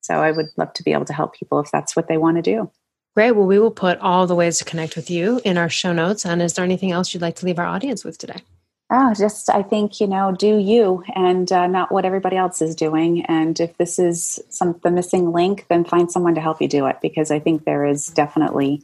[0.00, 2.36] So I would love to be able to help people if that's what they want
[2.36, 2.70] to do.
[3.14, 3.32] Great.
[3.32, 6.24] Well, we will put all the ways to connect with you in our show notes.
[6.24, 8.42] And is there anything else you'd like to leave our audience with today?
[8.90, 12.74] Oh, just I think you know, do you and uh, not what everybody else is
[12.74, 13.24] doing.
[13.26, 16.86] And if this is some the missing link, then find someone to help you do
[16.86, 18.82] it because I think there is definitely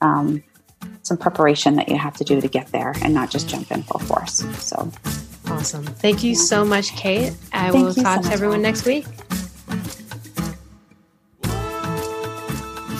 [0.00, 0.44] um,
[1.02, 3.82] some preparation that you have to do to get there, and not just jump in
[3.82, 4.44] full force.
[4.64, 4.90] So
[5.48, 5.84] awesome!
[5.84, 7.32] Thank you so much, Kate.
[7.52, 9.04] I Thank will talk so to everyone next week.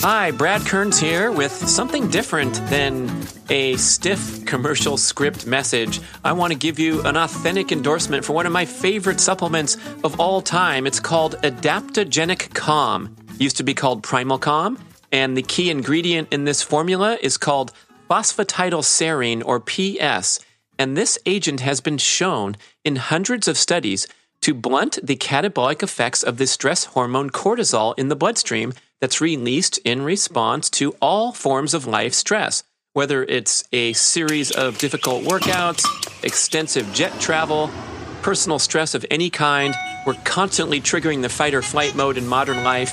[0.03, 3.11] Hi, Brad Kearns here with something different than
[3.51, 6.01] a stiff commercial script message.
[6.25, 10.19] I want to give you an authentic endorsement for one of my favorite supplements of
[10.19, 10.87] all time.
[10.87, 13.15] It's called Adaptogenic Calm.
[13.39, 14.79] Used to be called Primal Calm,
[15.13, 17.71] and the key ingredient in this formula is called
[18.09, 20.41] phosphatidylserine or PS.
[20.79, 24.07] And this agent has been shown in hundreds of studies
[24.43, 29.79] to blunt the catabolic effects of the stress hormone cortisol in the bloodstream that's released
[29.79, 32.63] in response to all forms of life stress,
[32.93, 35.85] whether it's a series of difficult workouts,
[36.23, 37.71] extensive jet travel,
[38.23, 39.75] personal stress of any kind.
[40.07, 42.93] We're constantly triggering the fight or flight mode in modern life.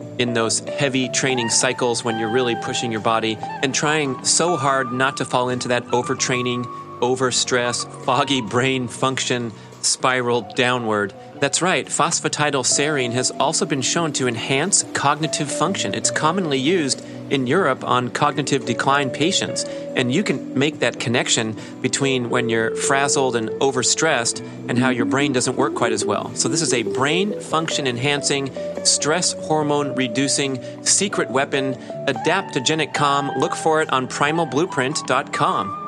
[0.21, 4.91] in those heavy training cycles when you're really pushing your body and trying so hard
[4.91, 6.63] not to fall into that overtraining,
[6.99, 9.51] overstress, foggy brain function
[9.81, 11.13] spiral downward.
[11.35, 15.95] That's right, phosphatidylserine has also been shown to enhance cognitive function.
[15.95, 19.63] It's commonly used in Europe on cognitive decline patients.
[19.95, 25.05] And you can make that connection between when you're frazzled and overstressed and how your
[25.05, 26.33] brain doesn't work quite as well.
[26.35, 28.51] So, this is a brain function enhancing,
[28.85, 31.73] stress hormone reducing secret weapon,
[32.07, 33.31] adaptogenic calm.
[33.37, 35.80] Look for it on primalblueprint.com.